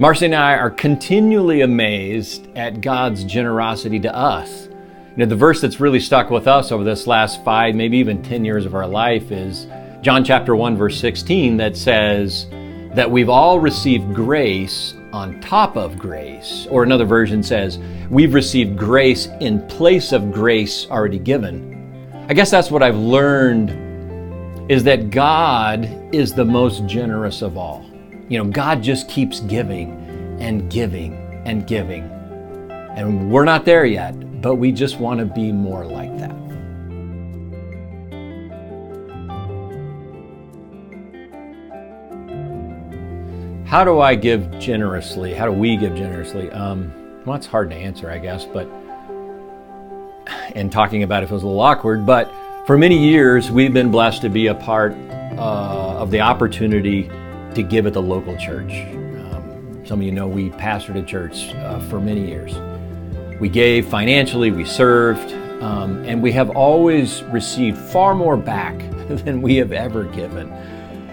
Marcy 0.00 0.24
and 0.24 0.34
I 0.34 0.54
are 0.54 0.70
continually 0.70 1.60
amazed 1.60 2.48
at 2.56 2.80
God's 2.80 3.22
generosity 3.22 4.00
to 4.00 4.12
us. 4.12 4.66
You 4.66 5.18
know, 5.18 5.26
the 5.26 5.36
verse 5.36 5.60
that's 5.60 5.78
really 5.78 6.00
stuck 6.00 6.28
with 6.28 6.48
us 6.48 6.72
over 6.72 6.82
this 6.82 7.06
last 7.06 7.44
five, 7.44 7.76
maybe 7.76 7.98
even 7.98 8.20
10 8.20 8.44
years 8.44 8.66
of 8.66 8.74
our 8.74 8.88
life 8.88 9.30
is 9.30 9.68
John 10.02 10.24
chapter 10.24 10.56
1, 10.56 10.76
verse 10.76 10.98
16, 10.98 11.56
that 11.58 11.76
says 11.76 12.46
that 12.94 13.08
we've 13.08 13.28
all 13.28 13.60
received 13.60 14.12
grace 14.12 14.92
on 15.12 15.40
top 15.40 15.76
of 15.76 15.98
grace. 15.98 16.66
Or 16.70 16.82
another 16.82 17.04
version 17.04 17.42
says, 17.42 17.78
we've 18.08 18.34
received 18.34 18.78
grace 18.78 19.26
in 19.40 19.66
place 19.68 20.12
of 20.12 20.32
grace 20.32 20.86
already 20.90 21.18
given. 21.18 22.24
I 22.28 22.34
guess 22.34 22.50
that's 22.50 22.70
what 22.70 22.82
I've 22.82 22.96
learned 22.96 23.70
is 24.70 24.84
that 24.84 25.10
God 25.10 25.84
is 26.14 26.32
the 26.32 26.44
most 26.44 26.86
generous 26.86 27.42
of 27.42 27.58
all. 27.58 27.84
You 28.28 28.38
know, 28.38 28.50
God 28.50 28.82
just 28.82 29.08
keeps 29.08 29.40
giving 29.40 29.90
and 30.40 30.70
giving 30.70 31.42
and 31.44 31.66
giving. 31.66 32.04
And 32.94 33.30
we're 33.30 33.44
not 33.44 33.64
there 33.64 33.84
yet, 33.84 34.40
but 34.40 34.56
we 34.56 34.70
just 34.70 35.00
want 35.00 35.18
to 35.18 35.26
be 35.26 35.50
more 35.50 35.84
like 35.84 36.16
that. 36.18 36.34
How 43.70 43.84
do 43.84 44.00
I 44.00 44.16
give 44.16 44.58
generously? 44.58 45.32
How 45.32 45.46
do 45.46 45.52
we 45.52 45.76
give 45.76 45.94
generously? 45.94 46.50
Um, 46.50 46.92
well, 47.24 47.36
it's 47.36 47.46
hard 47.46 47.70
to 47.70 47.76
answer, 47.76 48.10
I 48.10 48.18
guess, 48.18 48.44
but 48.44 48.68
and 50.56 50.72
talking 50.72 51.04
about 51.04 51.22
it 51.22 51.28
feels 51.28 51.44
a 51.44 51.46
little 51.46 51.60
awkward. 51.60 52.04
But 52.04 52.34
for 52.66 52.76
many 52.76 52.98
years, 52.98 53.48
we've 53.48 53.72
been 53.72 53.92
blessed 53.92 54.22
to 54.22 54.28
be 54.28 54.48
a 54.48 54.56
part 54.56 54.90
uh, 55.38 56.00
of 56.00 56.10
the 56.10 56.20
opportunity 56.20 57.08
to 57.54 57.62
give 57.62 57.86
at 57.86 57.92
the 57.92 58.02
local 58.02 58.36
church. 58.36 58.72
Um, 58.72 59.84
some 59.86 60.00
of 60.00 60.02
you 60.04 60.10
know 60.10 60.26
we 60.26 60.50
pastored 60.50 60.98
a 61.00 61.02
church 61.06 61.54
uh, 61.54 61.78
for 61.88 62.00
many 62.00 62.26
years. 62.26 62.56
We 63.38 63.48
gave 63.48 63.86
financially, 63.86 64.50
we 64.50 64.64
served, 64.64 65.32
um, 65.62 66.04
and 66.06 66.20
we 66.20 66.32
have 66.32 66.50
always 66.50 67.22
received 67.26 67.78
far 67.78 68.16
more 68.16 68.36
back 68.36 68.76
than 69.08 69.40
we 69.40 69.54
have 69.58 69.70
ever 69.70 70.06
given. 70.06 70.52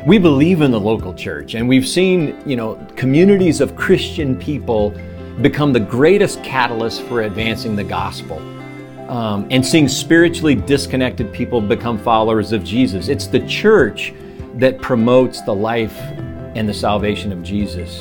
We 0.07 0.17
believe 0.17 0.61
in 0.61 0.71
the 0.71 0.79
local 0.79 1.13
church, 1.13 1.53
and 1.53 1.67
we've 1.67 1.85
seen, 1.85 2.41
you 2.45 2.55
know, 2.55 2.75
communities 2.95 3.59
of 3.59 3.75
Christian 3.75 4.37
people 4.37 4.91
become 5.41 5.73
the 5.73 5.81
greatest 5.81 6.41
catalyst 6.45 7.01
for 7.01 7.23
advancing 7.23 7.75
the 7.75 7.83
gospel. 7.83 8.37
Um, 9.09 9.45
and 9.51 9.65
seeing 9.65 9.89
spiritually 9.89 10.55
disconnected 10.55 11.33
people 11.33 11.59
become 11.59 11.99
followers 11.99 12.53
of 12.53 12.63
Jesus. 12.63 13.09
It's 13.09 13.27
the 13.27 13.45
church 13.47 14.13
that 14.53 14.81
promotes 14.81 15.41
the 15.41 15.53
life 15.53 15.97
and 16.55 16.69
the 16.69 16.73
salvation 16.73 17.33
of 17.33 17.43
Jesus. 17.43 17.99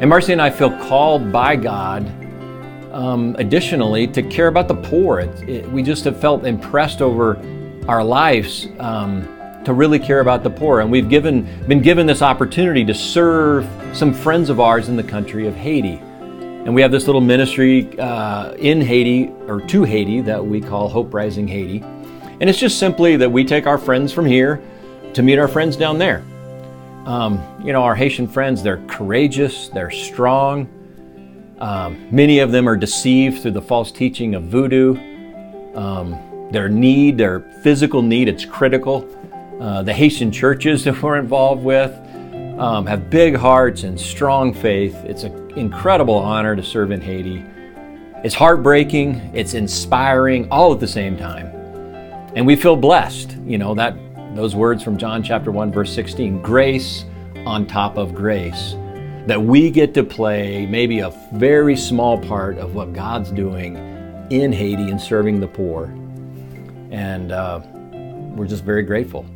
And 0.00 0.10
Marcy 0.10 0.32
and 0.32 0.42
I 0.42 0.50
feel 0.50 0.76
called 0.78 1.30
by 1.30 1.54
God, 1.54 2.08
um, 2.92 3.36
additionally, 3.38 4.08
to 4.08 4.22
care 4.24 4.48
about 4.48 4.66
the 4.66 4.74
poor. 4.74 5.20
It, 5.20 5.48
it, 5.48 5.70
we 5.70 5.84
just 5.84 6.02
have 6.06 6.20
felt 6.20 6.44
impressed 6.44 7.00
over 7.00 7.40
our 7.86 8.02
lives 8.02 8.66
um, 8.80 9.39
to 9.64 9.72
really 9.72 9.98
care 9.98 10.20
about 10.20 10.42
the 10.42 10.50
poor. 10.50 10.80
And 10.80 10.90
we've 10.90 11.08
given, 11.08 11.42
been 11.66 11.82
given 11.82 12.06
this 12.06 12.22
opportunity 12.22 12.84
to 12.84 12.94
serve 12.94 13.68
some 13.92 14.12
friends 14.12 14.50
of 14.50 14.60
ours 14.60 14.88
in 14.88 14.96
the 14.96 15.02
country 15.02 15.46
of 15.46 15.54
Haiti. 15.54 16.00
And 16.64 16.74
we 16.74 16.82
have 16.82 16.90
this 16.90 17.06
little 17.06 17.20
ministry 17.20 17.98
uh, 17.98 18.52
in 18.54 18.80
Haiti, 18.80 19.30
or 19.46 19.60
to 19.60 19.84
Haiti, 19.84 20.20
that 20.22 20.44
we 20.44 20.60
call 20.60 20.88
Hope 20.88 21.12
Rising 21.12 21.48
Haiti. 21.48 21.82
And 22.40 22.48
it's 22.48 22.58
just 22.58 22.78
simply 22.78 23.16
that 23.16 23.30
we 23.30 23.44
take 23.44 23.66
our 23.66 23.78
friends 23.78 24.12
from 24.12 24.26
here 24.26 24.62
to 25.14 25.22
meet 25.22 25.38
our 25.38 25.48
friends 25.48 25.76
down 25.76 25.98
there. 25.98 26.24
Um, 27.06 27.42
you 27.64 27.72
know, 27.72 27.82
our 27.82 27.94
Haitian 27.94 28.28
friends, 28.28 28.62
they're 28.62 28.82
courageous, 28.86 29.68
they're 29.68 29.90
strong. 29.90 30.68
Um, 31.58 32.06
many 32.10 32.38
of 32.38 32.52
them 32.52 32.68
are 32.68 32.76
deceived 32.76 33.42
through 33.42 33.50
the 33.52 33.62
false 33.62 33.90
teaching 33.90 34.34
of 34.34 34.44
voodoo. 34.44 34.96
Um, 35.74 36.48
their 36.50 36.68
need, 36.68 37.16
their 37.18 37.40
physical 37.62 38.02
need, 38.02 38.28
it's 38.28 38.44
critical. 38.44 39.06
Uh, 39.60 39.82
the 39.82 39.92
Haitian 39.92 40.32
churches 40.32 40.84
that 40.84 41.02
we're 41.02 41.18
involved 41.18 41.62
with 41.62 41.92
um, 42.58 42.86
have 42.86 43.10
big 43.10 43.36
hearts 43.36 43.82
and 43.82 44.00
strong 44.00 44.54
faith. 44.54 44.94
It's 45.04 45.22
an 45.22 45.50
incredible 45.50 46.14
honor 46.14 46.56
to 46.56 46.62
serve 46.62 46.90
in 46.92 47.00
Haiti. 47.02 47.44
It's 48.24 48.34
heartbreaking, 48.34 49.16
it's 49.34 49.52
inspiring, 49.52 50.48
all 50.50 50.72
at 50.72 50.80
the 50.80 50.88
same 50.88 51.14
time. 51.14 51.48
And 52.34 52.46
we 52.46 52.56
feel 52.56 52.74
blessed, 52.74 53.36
you 53.44 53.58
know, 53.58 53.74
that 53.74 53.94
those 54.34 54.56
words 54.56 54.82
from 54.82 54.96
John 54.96 55.22
chapter 55.22 55.50
1 55.50 55.72
verse 55.72 55.92
16, 55.92 56.40
grace 56.40 57.04
on 57.44 57.66
top 57.66 57.98
of 57.98 58.14
grace. 58.14 58.76
That 59.26 59.42
we 59.42 59.70
get 59.70 59.92
to 59.92 60.02
play 60.02 60.64
maybe 60.64 61.00
a 61.00 61.10
very 61.34 61.76
small 61.76 62.16
part 62.16 62.56
of 62.56 62.74
what 62.74 62.94
God's 62.94 63.30
doing 63.30 63.76
in 64.30 64.52
Haiti 64.52 64.90
and 64.90 64.98
serving 64.98 65.38
the 65.38 65.48
poor. 65.48 65.84
And 66.90 67.30
uh, 67.30 67.60
we're 68.34 68.46
just 68.46 68.64
very 68.64 68.84
grateful. 68.84 69.26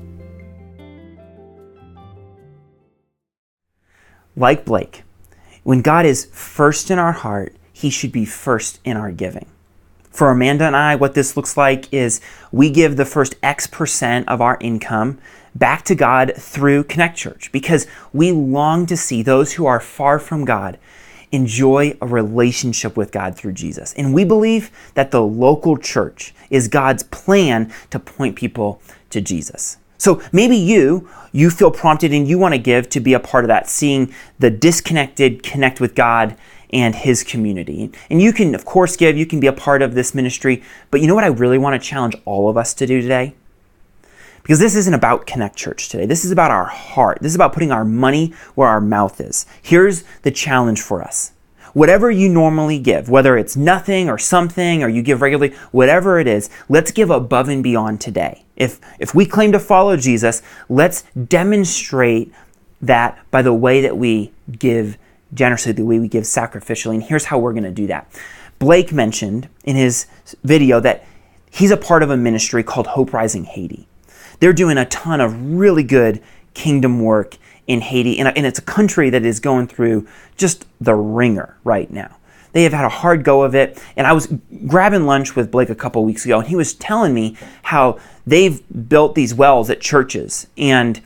Like 4.36 4.64
Blake, 4.64 5.02
when 5.62 5.80
God 5.80 6.06
is 6.06 6.26
first 6.32 6.90
in 6.90 6.98
our 6.98 7.12
heart, 7.12 7.54
he 7.72 7.90
should 7.90 8.12
be 8.12 8.24
first 8.24 8.80
in 8.84 8.96
our 8.96 9.12
giving. 9.12 9.46
For 10.10 10.30
Amanda 10.30 10.64
and 10.64 10.76
I, 10.76 10.94
what 10.94 11.14
this 11.14 11.36
looks 11.36 11.56
like 11.56 11.92
is 11.92 12.20
we 12.52 12.70
give 12.70 12.96
the 12.96 13.04
first 13.04 13.34
X 13.42 13.66
percent 13.66 14.28
of 14.28 14.40
our 14.40 14.56
income 14.60 15.18
back 15.54 15.84
to 15.84 15.94
God 15.94 16.32
through 16.36 16.84
Connect 16.84 17.16
Church 17.16 17.50
because 17.52 17.86
we 18.12 18.30
long 18.32 18.86
to 18.86 18.96
see 18.96 19.22
those 19.22 19.54
who 19.54 19.66
are 19.66 19.80
far 19.80 20.18
from 20.18 20.44
God 20.44 20.78
enjoy 21.32 21.96
a 22.00 22.06
relationship 22.06 22.96
with 22.96 23.10
God 23.10 23.36
through 23.36 23.52
Jesus. 23.52 23.92
And 23.94 24.14
we 24.14 24.24
believe 24.24 24.70
that 24.94 25.10
the 25.10 25.22
local 25.22 25.76
church 25.76 26.32
is 26.48 26.68
God's 26.68 27.02
plan 27.02 27.72
to 27.90 27.98
point 27.98 28.36
people 28.36 28.80
to 29.10 29.20
Jesus. 29.20 29.78
So 29.98 30.22
maybe 30.32 30.56
you 30.56 31.08
you 31.32 31.50
feel 31.50 31.70
prompted 31.72 32.12
and 32.12 32.28
you 32.28 32.38
want 32.38 32.54
to 32.54 32.58
give 32.58 32.88
to 32.90 33.00
be 33.00 33.12
a 33.12 33.20
part 33.20 33.42
of 33.44 33.48
that, 33.48 33.68
seeing 33.68 34.14
the 34.38 34.50
disconnected 34.50 35.42
connect 35.42 35.80
with 35.80 35.96
God 35.96 36.36
and 36.70 36.94
his 36.94 37.24
community. 37.24 37.90
And 38.08 38.22
you 38.22 38.32
can, 38.32 38.54
of 38.54 38.64
course, 38.64 38.96
give, 38.96 39.16
you 39.16 39.26
can 39.26 39.40
be 39.40 39.48
a 39.48 39.52
part 39.52 39.82
of 39.82 39.94
this 39.94 40.14
ministry, 40.14 40.62
but 40.90 41.00
you 41.00 41.08
know 41.08 41.14
what 41.14 41.24
I 41.24 41.28
really 41.28 41.58
want 41.58 41.80
to 41.80 41.88
challenge 41.88 42.14
all 42.24 42.48
of 42.48 42.56
us 42.56 42.72
to 42.74 42.86
do 42.86 43.00
today? 43.00 43.34
Because 44.42 44.60
this 44.60 44.76
isn't 44.76 44.94
about 44.94 45.26
Connect 45.26 45.56
Church 45.56 45.88
today. 45.88 46.06
This 46.06 46.24
is 46.24 46.30
about 46.30 46.50
our 46.50 46.66
heart. 46.66 47.18
This 47.20 47.32
is 47.32 47.36
about 47.36 47.52
putting 47.52 47.72
our 47.72 47.84
money 47.84 48.34
where 48.54 48.68
our 48.68 48.80
mouth 48.80 49.20
is. 49.20 49.46
Here's 49.62 50.04
the 50.22 50.30
challenge 50.30 50.82
for 50.82 51.02
us. 51.02 51.32
Whatever 51.72 52.10
you 52.10 52.28
normally 52.28 52.78
give, 52.78 53.08
whether 53.08 53.36
it's 53.36 53.56
nothing 53.56 54.08
or 54.08 54.18
something 54.18 54.82
or 54.82 54.88
you 54.88 55.02
give 55.02 55.22
regularly, 55.22 55.56
whatever 55.72 56.20
it 56.20 56.28
is, 56.28 56.50
let's 56.68 56.92
give 56.92 57.10
above 57.10 57.48
and 57.48 57.62
beyond 57.62 58.00
today. 58.00 58.43
If 58.56 58.80
if 58.98 59.14
we 59.14 59.26
claim 59.26 59.52
to 59.52 59.58
follow 59.58 59.96
Jesus, 59.96 60.42
let's 60.68 61.02
demonstrate 61.28 62.32
that 62.80 63.18
by 63.30 63.42
the 63.42 63.54
way 63.54 63.80
that 63.80 63.96
we 63.96 64.32
give 64.58 64.98
generously, 65.32 65.72
the 65.72 65.84
way 65.84 65.98
we 65.98 66.08
give 66.08 66.24
sacrificially. 66.24 66.94
And 66.94 67.02
here's 67.02 67.24
how 67.24 67.38
we're 67.38 67.52
going 67.52 67.64
to 67.64 67.70
do 67.70 67.86
that. 67.88 68.08
Blake 68.58 68.92
mentioned 68.92 69.48
in 69.64 69.76
his 69.76 70.06
video 70.44 70.80
that 70.80 71.04
he's 71.50 71.70
a 71.70 71.76
part 71.76 72.02
of 72.02 72.10
a 72.10 72.16
ministry 72.16 72.62
called 72.62 72.86
Hope 72.88 73.12
Rising 73.12 73.44
Haiti. 73.44 73.88
They're 74.40 74.52
doing 74.52 74.78
a 74.78 74.84
ton 74.86 75.20
of 75.20 75.54
really 75.54 75.82
good 75.82 76.22
kingdom 76.54 77.00
work 77.00 77.36
in 77.66 77.80
Haiti, 77.80 78.18
and 78.18 78.46
it's 78.46 78.58
a 78.58 78.62
country 78.62 79.10
that 79.10 79.24
is 79.24 79.40
going 79.40 79.66
through 79.66 80.06
just 80.36 80.66
the 80.80 80.94
wringer 80.94 81.56
right 81.64 81.90
now. 81.90 82.16
They 82.54 82.62
have 82.62 82.72
had 82.72 82.84
a 82.84 82.88
hard 82.88 83.24
go 83.24 83.42
of 83.42 83.54
it. 83.54 83.82
And 83.96 84.06
I 84.06 84.12
was 84.12 84.32
grabbing 84.66 85.04
lunch 85.04 85.36
with 85.36 85.50
Blake 85.50 85.68
a 85.68 85.74
couple 85.74 86.04
weeks 86.04 86.24
ago, 86.24 86.38
and 86.38 86.48
he 86.48 86.56
was 86.56 86.72
telling 86.72 87.12
me 87.12 87.36
how 87.64 87.98
they've 88.26 88.62
built 88.88 89.14
these 89.14 89.34
wells 89.34 89.68
at 89.68 89.80
churches. 89.80 90.46
And 90.56 91.00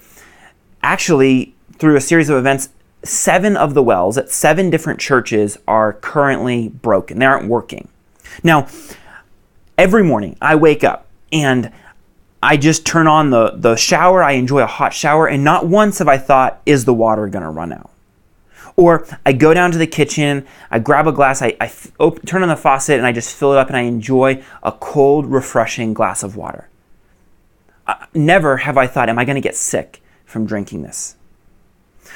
actually, 0.82 1.54
through 1.78 1.96
a 1.96 2.00
series 2.00 2.28
of 2.28 2.37
events, 2.37 2.68
seven 3.02 3.56
of 3.56 3.74
the 3.74 3.82
wells 3.82 4.18
at 4.18 4.30
seven 4.30 4.68
different 4.68 5.00
churches 5.00 5.56
are 5.66 5.94
currently 5.94 6.68
broken. 6.68 7.18
They 7.18 7.26
aren't 7.26 7.48
working. 7.48 7.88
Now, 8.44 8.68
every 9.78 10.04
morning 10.04 10.37
I 10.40 10.54
wake 10.54 10.84
up 10.84 11.06
and 11.32 11.72
I 12.42 12.56
just 12.56 12.84
turn 12.84 13.06
on 13.06 13.30
the, 13.30 13.52
the 13.56 13.74
shower. 13.76 14.22
I 14.22 14.32
enjoy 14.32 14.61
a 14.61 14.66
hot 14.66 14.92
shower, 14.92 15.26
and 15.26 15.42
not 15.42 15.66
once 15.66 15.98
have 15.98 16.08
I 16.08 16.18
thought, 16.18 16.61
is 16.66 16.84
the 16.84 16.94
water 16.94 17.26
going 17.26 17.42
to 17.42 17.50
run 17.50 17.72
out? 17.72 17.90
Or 18.78 19.04
I 19.26 19.32
go 19.32 19.52
down 19.52 19.72
to 19.72 19.78
the 19.78 19.88
kitchen, 19.88 20.46
I 20.70 20.78
grab 20.78 21.08
a 21.08 21.12
glass, 21.12 21.42
I, 21.42 21.56
I 21.60 21.72
open, 21.98 22.24
turn 22.24 22.44
on 22.44 22.48
the 22.48 22.54
faucet, 22.54 22.96
and 22.96 23.04
I 23.04 23.10
just 23.10 23.34
fill 23.34 23.52
it 23.52 23.58
up, 23.58 23.66
and 23.66 23.76
I 23.76 23.80
enjoy 23.80 24.40
a 24.62 24.70
cold, 24.70 25.26
refreshing 25.26 25.92
glass 25.92 26.22
of 26.22 26.36
water. 26.36 26.68
Never 28.14 28.58
have 28.58 28.76
I 28.78 28.86
thought, 28.86 29.08
am 29.08 29.18
I 29.18 29.24
going 29.24 29.34
to 29.34 29.40
get 29.40 29.56
sick 29.56 30.00
from 30.24 30.46
drinking 30.46 30.82
this? 30.82 31.16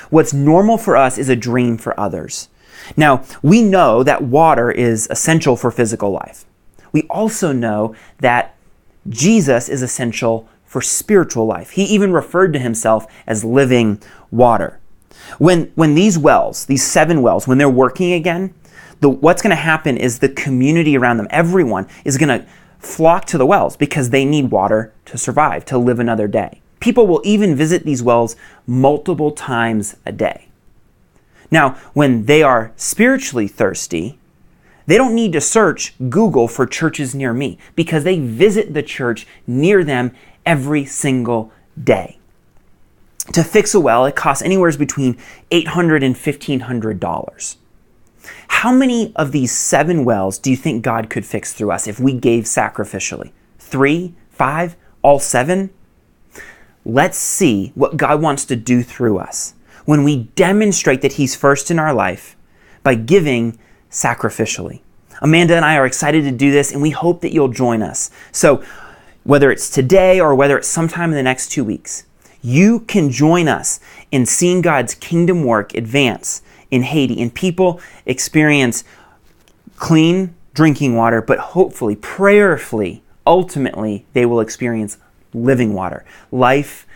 What's 0.09 0.33
normal 0.33 0.79
for 0.79 0.97
us 0.97 1.19
is 1.19 1.29
a 1.29 1.35
dream 1.35 1.79
for 1.79 1.99
others. 1.99 2.49
Now, 2.97 3.25
we 3.43 3.61
know 3.61 4.05
that 4.05 4.23
water 4.23 4.71
is 4.71 5.09
essential 5.11 5.57
for 5.57 5.73
physical 5.73 6.13
life. 6.13 6.45
We 6.93 7.03
also 7.11 7.51
know 7.51 7.97
that 8.19 8.55
Jesus 9.09 9.69
is 9.69 9.83
essential 9.83 10.49
for 10.65 10.81
spiritual 10.81 11.45
life. 11.45 11.71
He 11.71 11.83
even 11.87 12.13
referred 12.13 12.53
to 12.53 12.61
himself 12.61 13.07
as 13.27 13.45
living 13.45 14.01
water. 14.31 14.79
When, 15.39 15.73
when 15.75 15.95
these 15.95 16.19
wells, 16.19 16.67
these 16.67 16.85
seven 16.87 17.23
wells, 17.23 17.47
when 17.47 17.59
they're 17.59 17.69
working 17.69 18.13
again, 18.13 18.55
the, 19.01 19.09
what's 19.09 19.43
going 19.43 19.51
to 19.51 19.57
happen 19.57 19.97
is 19.97 20.19
the 20.19 20.29
community 20.29 20.97
around 20.97 21.17
them, 21.17 21.27
everyone, 21.31 21.89
is 22.05 22.19
going 22.19 22.41
to 22.41 22.47
flock 22.79 23.27
to 23.27 23.39
the 23.39 23.47
wells 23.47 23.77
because 23.77 24.11
they 24.11 24.25
need 24.25 24.51
water 24.51 24.93
to 25.07 25.19
survive, 25.19 25.65
to 25.67 25.79
live 25.79 25.99
another 25.99 26.29
day. 26.29 26.61
People 26.81 27.07
will 27.07 27.23
even 27.25 27.55
visit 27.55 27.85
these 27.85 28.03
wells 28.03 28.37
multiple 28.67 29.31
times 29.31 29.97
a 30.05 30.13
day. 30.13 30.49
Now, 31.51 31.79
when 31.93 32.25
they 32.27 32.43
are 32.43 32.73
spiritually 32.77 33.47
thirsty, 33.47 34.19
they 34.87 34.97
don't 34.97 35.15
need 35.15 35.33
to 35.35 35.41
search 35.41 35.95
Google 36.09 36.49
for 36.49 36.67
churches 36.67 37.15
near 37.15 37.33
me 37.33 37.59
because 37.77 38.05
they 38.05 38.19
visit 38.19 38.75
the 38.75 38.83
church 38.83 39.27
near 39.47 39.85
them 39.85 40.13
every 40.45 40.85
single 40.85 41.53
day. 41.83 42.19
To 43.31 43.45
fix 43.45 43.73
a 43.75 43.81
well, 43.81 44.05
it 44.05 44.17
costs 44.17 44.43
anywhere 44.43 44.77
between 44.77 45.17
$800 45.51 46.05
and 46.05 46.17
$1,500. 46.17 47.57
How 48.49 48.73
many 48.73 49.15
of 49.17 49.33
these 49.33 49.53
seven 49.53 50.05
wells 50.05 50.39
do 50.39 50.51
you 50.51 50.57
think 50.57 50.83
God 50.83 51.09
could 51.09 51.25
fix 51.25 51.53
through 51.53 51.71
us 51.71 51.87
if 51.87 52.01
we 52.01 52.13
gave 52.13 52.45
sacrificially? 52.45 53.33
Three? 53.59 54.15
Five? 54.31 54.77
All 55.03 55.19
seven? 55.19 55.71
Let's 56.85 57.19
see 57.19 57.73
what 57.75 57.97
God 57.97 58.21
wants 58.21 58.45
to 58.47 58.57
do 58.57 58.83
through 58.83 59.19
us 59.19 59.55
when 59.85 60.05
we 60.05 60.25
demonstrate 60.35 61.01
that 61.03 61.15
He's 61.15 61.35
first 61.37 61.71
in 61.71 61.79
our 61.79 61.95
life 61.95 62.37
by 62.83 62.95
giving 62.95 63.59
sacrificially. 63.91 64.81
Amanda 65.21 65.55
and 65.55 65.65
I 65.65 65.77
are 65.77 65.87
excited 65.87 66.25
to 66.25 66.33
do 66.33 66.51
this, 66.51 66.73
and 66.73 66.83
we 66.83 66.91
hope 66.91 67.21
that 67.21 67.33
you'll 67.33 67.49
join 67.49 67.83
us. 67.83 68.11
So, 68.33 68.65
whether 69.25 69.53
it's 69.53 69.71
today 69.71 70.19
or 70.19 70.35
whether 70.35 70.59
it's 70.59 70.67
sometime 70.67 71.11
in 71.11 71.17
the 71.17 71.23
next 71.23 71.53
two 71.53 71.63
weeks, 71.65 72.05
you 72.43 72.81
can 72.81 73.11
join 73.11 73.49
us 73.49 73.81
in 74.11 74.27
seeing 74.27 74.61
God's 74.61 74.95
kingdom 74.95 75.45
work 75.45 75.75
advance 75.75 76.43
in 76.71 76.83
Haiti 76.83 77.21
and 77.23 77.33
people 77.33 77.81
experience 78.05 78.85
clean 79.77 80.35
drinking 80.55 80.97
water, 80.97 81.23
but 81.23 81.39
hopefully, 81.39 81.97
prayerfully, 81.97 83.03
ultimately, 83.27 84.05
they 84.13 84.27
will 84.27 84.41
experience 84.41 84.99
living 85.33 85.73
water, 85.73 86.05
life 86.31 86.87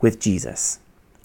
with 0.00 0.20
Jesus. 0.20 0.80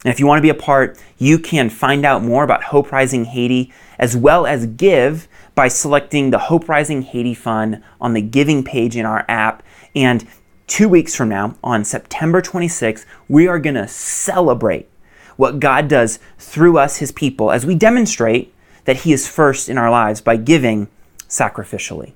And 0.05 0.13
if 0.13 0.19
you 0.19 0.27
want 0.27 0.38
to 0.38 0.43
be 0.43 0.49
a 0.49 0.53
part, 0.53 1.01
you 1.17 1.39
can 1.39 1.69
find 1.69 2.05
out 2.05 2.23
more 2.23 2.43
about 2.43 2.65
Hope 2.65 2.91
Rising 2.91 3.25
Haiti 3.25 3.71
as 3.97 4.17
well 4.17 4.45
as 4.45 4.65
give 4.65 5.27
by 5.55 5.67
selecting 5.67 6.29
the 6.29 6.39
Hope 6.39 6.67
Rising 6.67 7.03
Haiti 7.03 7.33
Fund 7.33 7.81
on 8.01 8.13
the 8.13 8.21
giving 8.21 8.63
page 8.63 8.97
in 8.97 9.05
our 9.05 9.25
app. 9.29 9.63
And 9.95 10.27
two 10.73 10.89
weeks 10.89 11.13
from 11.13 11.29
now, 11.29 11.55
on 11.63 11.86
September 11.86 12.41
26th, 12.41 13.05
we 13.29 13.47
are 13.47 13.59
going 13.59 13.75
to 13.75 13.88
celebrate 13.88 14.89
what 15.38 15.59
God 15.59 15.88
does 15.88 16.17
through 16.39 16.79
us, 16.79 16.97
His 16.97 17.12
people, 17.12 17.51
as 17.51 17.63
we 17.63 17.75
demonstrate 17.75 18.51
that 18.86 18.97
He 18.97 19.13
is 19.13 19.27
first 19.27 19.69
in 19.69 19.77
our 19.77 19.91
lives 19.91 20.19
by 20.19 20.36
giving 20.36 20.88
sacrificially. 21.29 22.13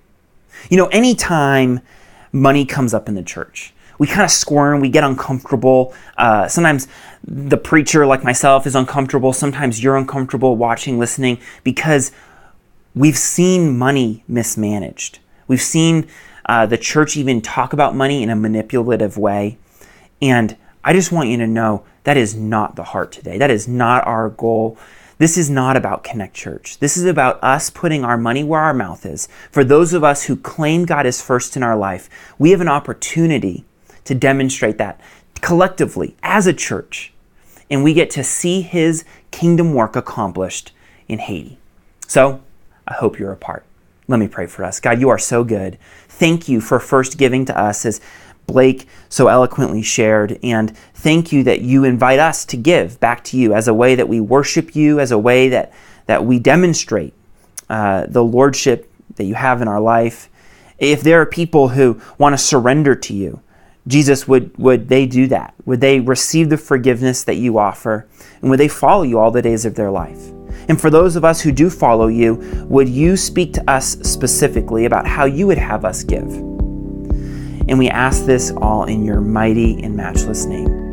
You 0.71 0.77
know, 0.77 0.87
anytime 0.87 1.81
money 2.31 2.65
comes 2.65 2.95
up 2.95 3.07
in 3.07 3.13
the 3.13 3.21
church, 3.21 3.75
we 3.99 4.07
kind 4.07 4.23
of 4.23 4.31
squirm, 4.31 4.79
we 4.79 4.89
get 4.89 5.03
uncomfortable. 5.03 5.93
Uh, 6.17 6.47
sometimes 6.47 6.87
the 7.23 7.57
preacher, 7.57 8.07
like 8.07 8.23
myself, 8.23 8.65
is 8.65 8.73
uncomfortable. 8.73 9.33
Sometimes 9.33 9.83
you're 9.83 9.97
uncomfortable 9.97 10.55
watching, 10.55 10.97
listening, 10.97 11.37
because 11.63 12.11
we've 12.95 13.19
seen 13.19 13.77
money 13.77 14.23
mismanaged. 14.27 15.19
We've 15.47 15.61
seen 15.61 16.07
uh, 16.47 16.65
the 16.65 16.77
church 16.77 17.17
even 17.17 17.41
talk 17.41 17.73
about 17.73 17.95
money 17.95 18.23
in 18.23 18.29
a 18.29 18.35
manipulative 18.35 19.17
way. 19.17 19.57
And 20.21 20.55
I 20.83 20.93
just 20.93 21.11
want 21.11 21.29
you 21.29 21.37
to 21.37 21.47
know 21.47 21.83
that 22.03 22.17
is 22.17 22.35
not 22.35 22.75
the 22.75 22.85
heart 22.85 23.11
today. 23.11 23.37
That 23.37 23.51
is 23.51 23.67
not 23.67 24.07
our 24.07 24.29
goal. 24.29 24.77
This 25.17 25.37
is 25.37 25.49
not 25.49 25.75
about 25.75 26.03
Connect 26.03 26.33
Church. 26.33 26.77
This 26.77 26.95
is 26.95 27.05
about 27.05 27.43
us 27.43 27.69
putting 27.69 28.05
our 28.05 28.17
money 28.17 28.43
where 28.43 28.61
our 28.61 28.73
mouth 28.73 29.05
is. 29.05 29.27
For 29.51 29.63
those 29.63 29.91
of 29.93 30.03
us 30.03 30.25
who 30.25 30.35
claim 30.35 30.85
God 30.85 31.05
is 31.05 31.21
first 31.21 31.57
in 31.57 31.63
our 31.63 31.75
life, 31.75 32.09
we 32.37 32.51
have 32.51 32.61
an 32.61 32.67
opportunity 32.67 33.65
to 34.05 34.15
demonstrate 34.15 34.77
that 34.77 35.01
collectively 35.41 36.15
as 36.23 36.47
a 36.47 36.53
church. 36.53 37.13
And 37.69 37.83
we 37.83 37.93
get 37.93 38.09
to 38.11 38.23
see 38.23 38.61
his 38.61 39.03
kingdom 39.31 39.73
work 39.73 39.95
accomplished 39.95 40.71
in 41.07 41.19
Haiti. 41.19 41.57
So 42.07 42.41
I 42.87 42.93
hope 42.93 43.19
you're 43.19 43.33
a 43.33 43.37
part. 43.37 43.65
Let 44.07 44.19
me 44.19 44.27
pray 44.27 44.47
for 44.47 44.63
us. 44.63 44.79
God, 44.79 45.01
you 45.01 45.09
are 45.09 45.17
so 45.17 45.43
good. 45.43 45.77
Thank 46.17 46.49
you 46.49 46.61
for 46.61 46.79
first 46.79 47.19
giving 47.19 47.45
to 47.45 47.55
us 47.55 47.85
as 47.85 48.01
Blake 48.47 48.87
so 49.07 49.27
eloquently 49.27 49.83
shared. 49.83 50.39
And 50.41 50.75
thank 50.95 51.31
you 51.31 51.43
that 51.43 51.61
you 51.61 51.83
invite 51.83 52.17
us 52.17 52.43
to 52.45 52.57
give 52.57 52.99
back 52.99 53.23
to 53.25 53.37
you 53.37 53.53
as 53.53 53.67
a 53.67 53.73
way 53.73 53.93
that 53.93 54.09
we 54.09 54.19
worship 54.19 54.75
you, 54.75 54.99
as 54.99 55.11
a 55.11 55.17
way 55.19 55.49
that, 55.49 55.73
that 56.07 56.25
we 56.25 56.39
demonstrate 56.39 57.13
uh, 57.69 58.07
the 58.07 58.23
lordship 58.23 58.91
that 59.17 59.25
you 59.25 59.35
have 59.35 59.61
in 59.61 59.67
our 59.67 59.79
life. 59.79 60.27
If 60.79 61.01
there 61.01 61.21
are 61.21 61.25
people 61.27 61.69
who 61.69 62.01
want 62.17 62.33
to 62.33 62.37
surrender 62.39 62.95
to 62.95 63.13
you, 63.13 63.41
Jesus, 63.85 64.27
would, 64.27 64.57
would 64.57 64.89
they 64.89 65.05
do 65.05 65.27
that? 65.27 65.53
Would 65.65 65.81
they 65.81 65.99
receive 65.99 66.49
the 66.49 66.57
forgiveness 66.57 67.23
that 67.25 67.35
you 67.35 67.59
offer? 67.59 68.07
And 68.41 68.49
would 68.49 68.59
they 68.59 68.67
follow 68.67 69.03
you 69.03 69.19
all 69.19 69.29
the 69.29 69.43
days 69.43 69.65
of 69.65 69.75
their 69.75 69.91
life? 69.91 70.31
And 70.67 70.79
for 70.79 70.89
those 70.89 71.15
of 71.15 71.25
us 71.25 71.41
who 71.41 71.51
do 71.51 71.69
follow 71.69 72.07
you, 72.07 72.35
would 72.67 72.89
you 72.89 73.17
speak 73.17 73.53
to 73.53 73.69
us 73.69 73.97
specifically 74.01 74.85
about 74.85 75.07
how 75.07 75.25
you 75.25 75.47
would 75.47 75.57
have 75.57 75.85
us 75.85 76.03
give? 76.03 76.27
And 77.69 77.77
we 77.77 77.89
ask 77.89 78.25
this 78.25 78.51
all 78.51 78.85
in 78.85 79.03
your 79.03 79.21
mighty 79.21 79.81
and 79.83 79.95
matchless 79.95 80.45
name. 80.45 80.86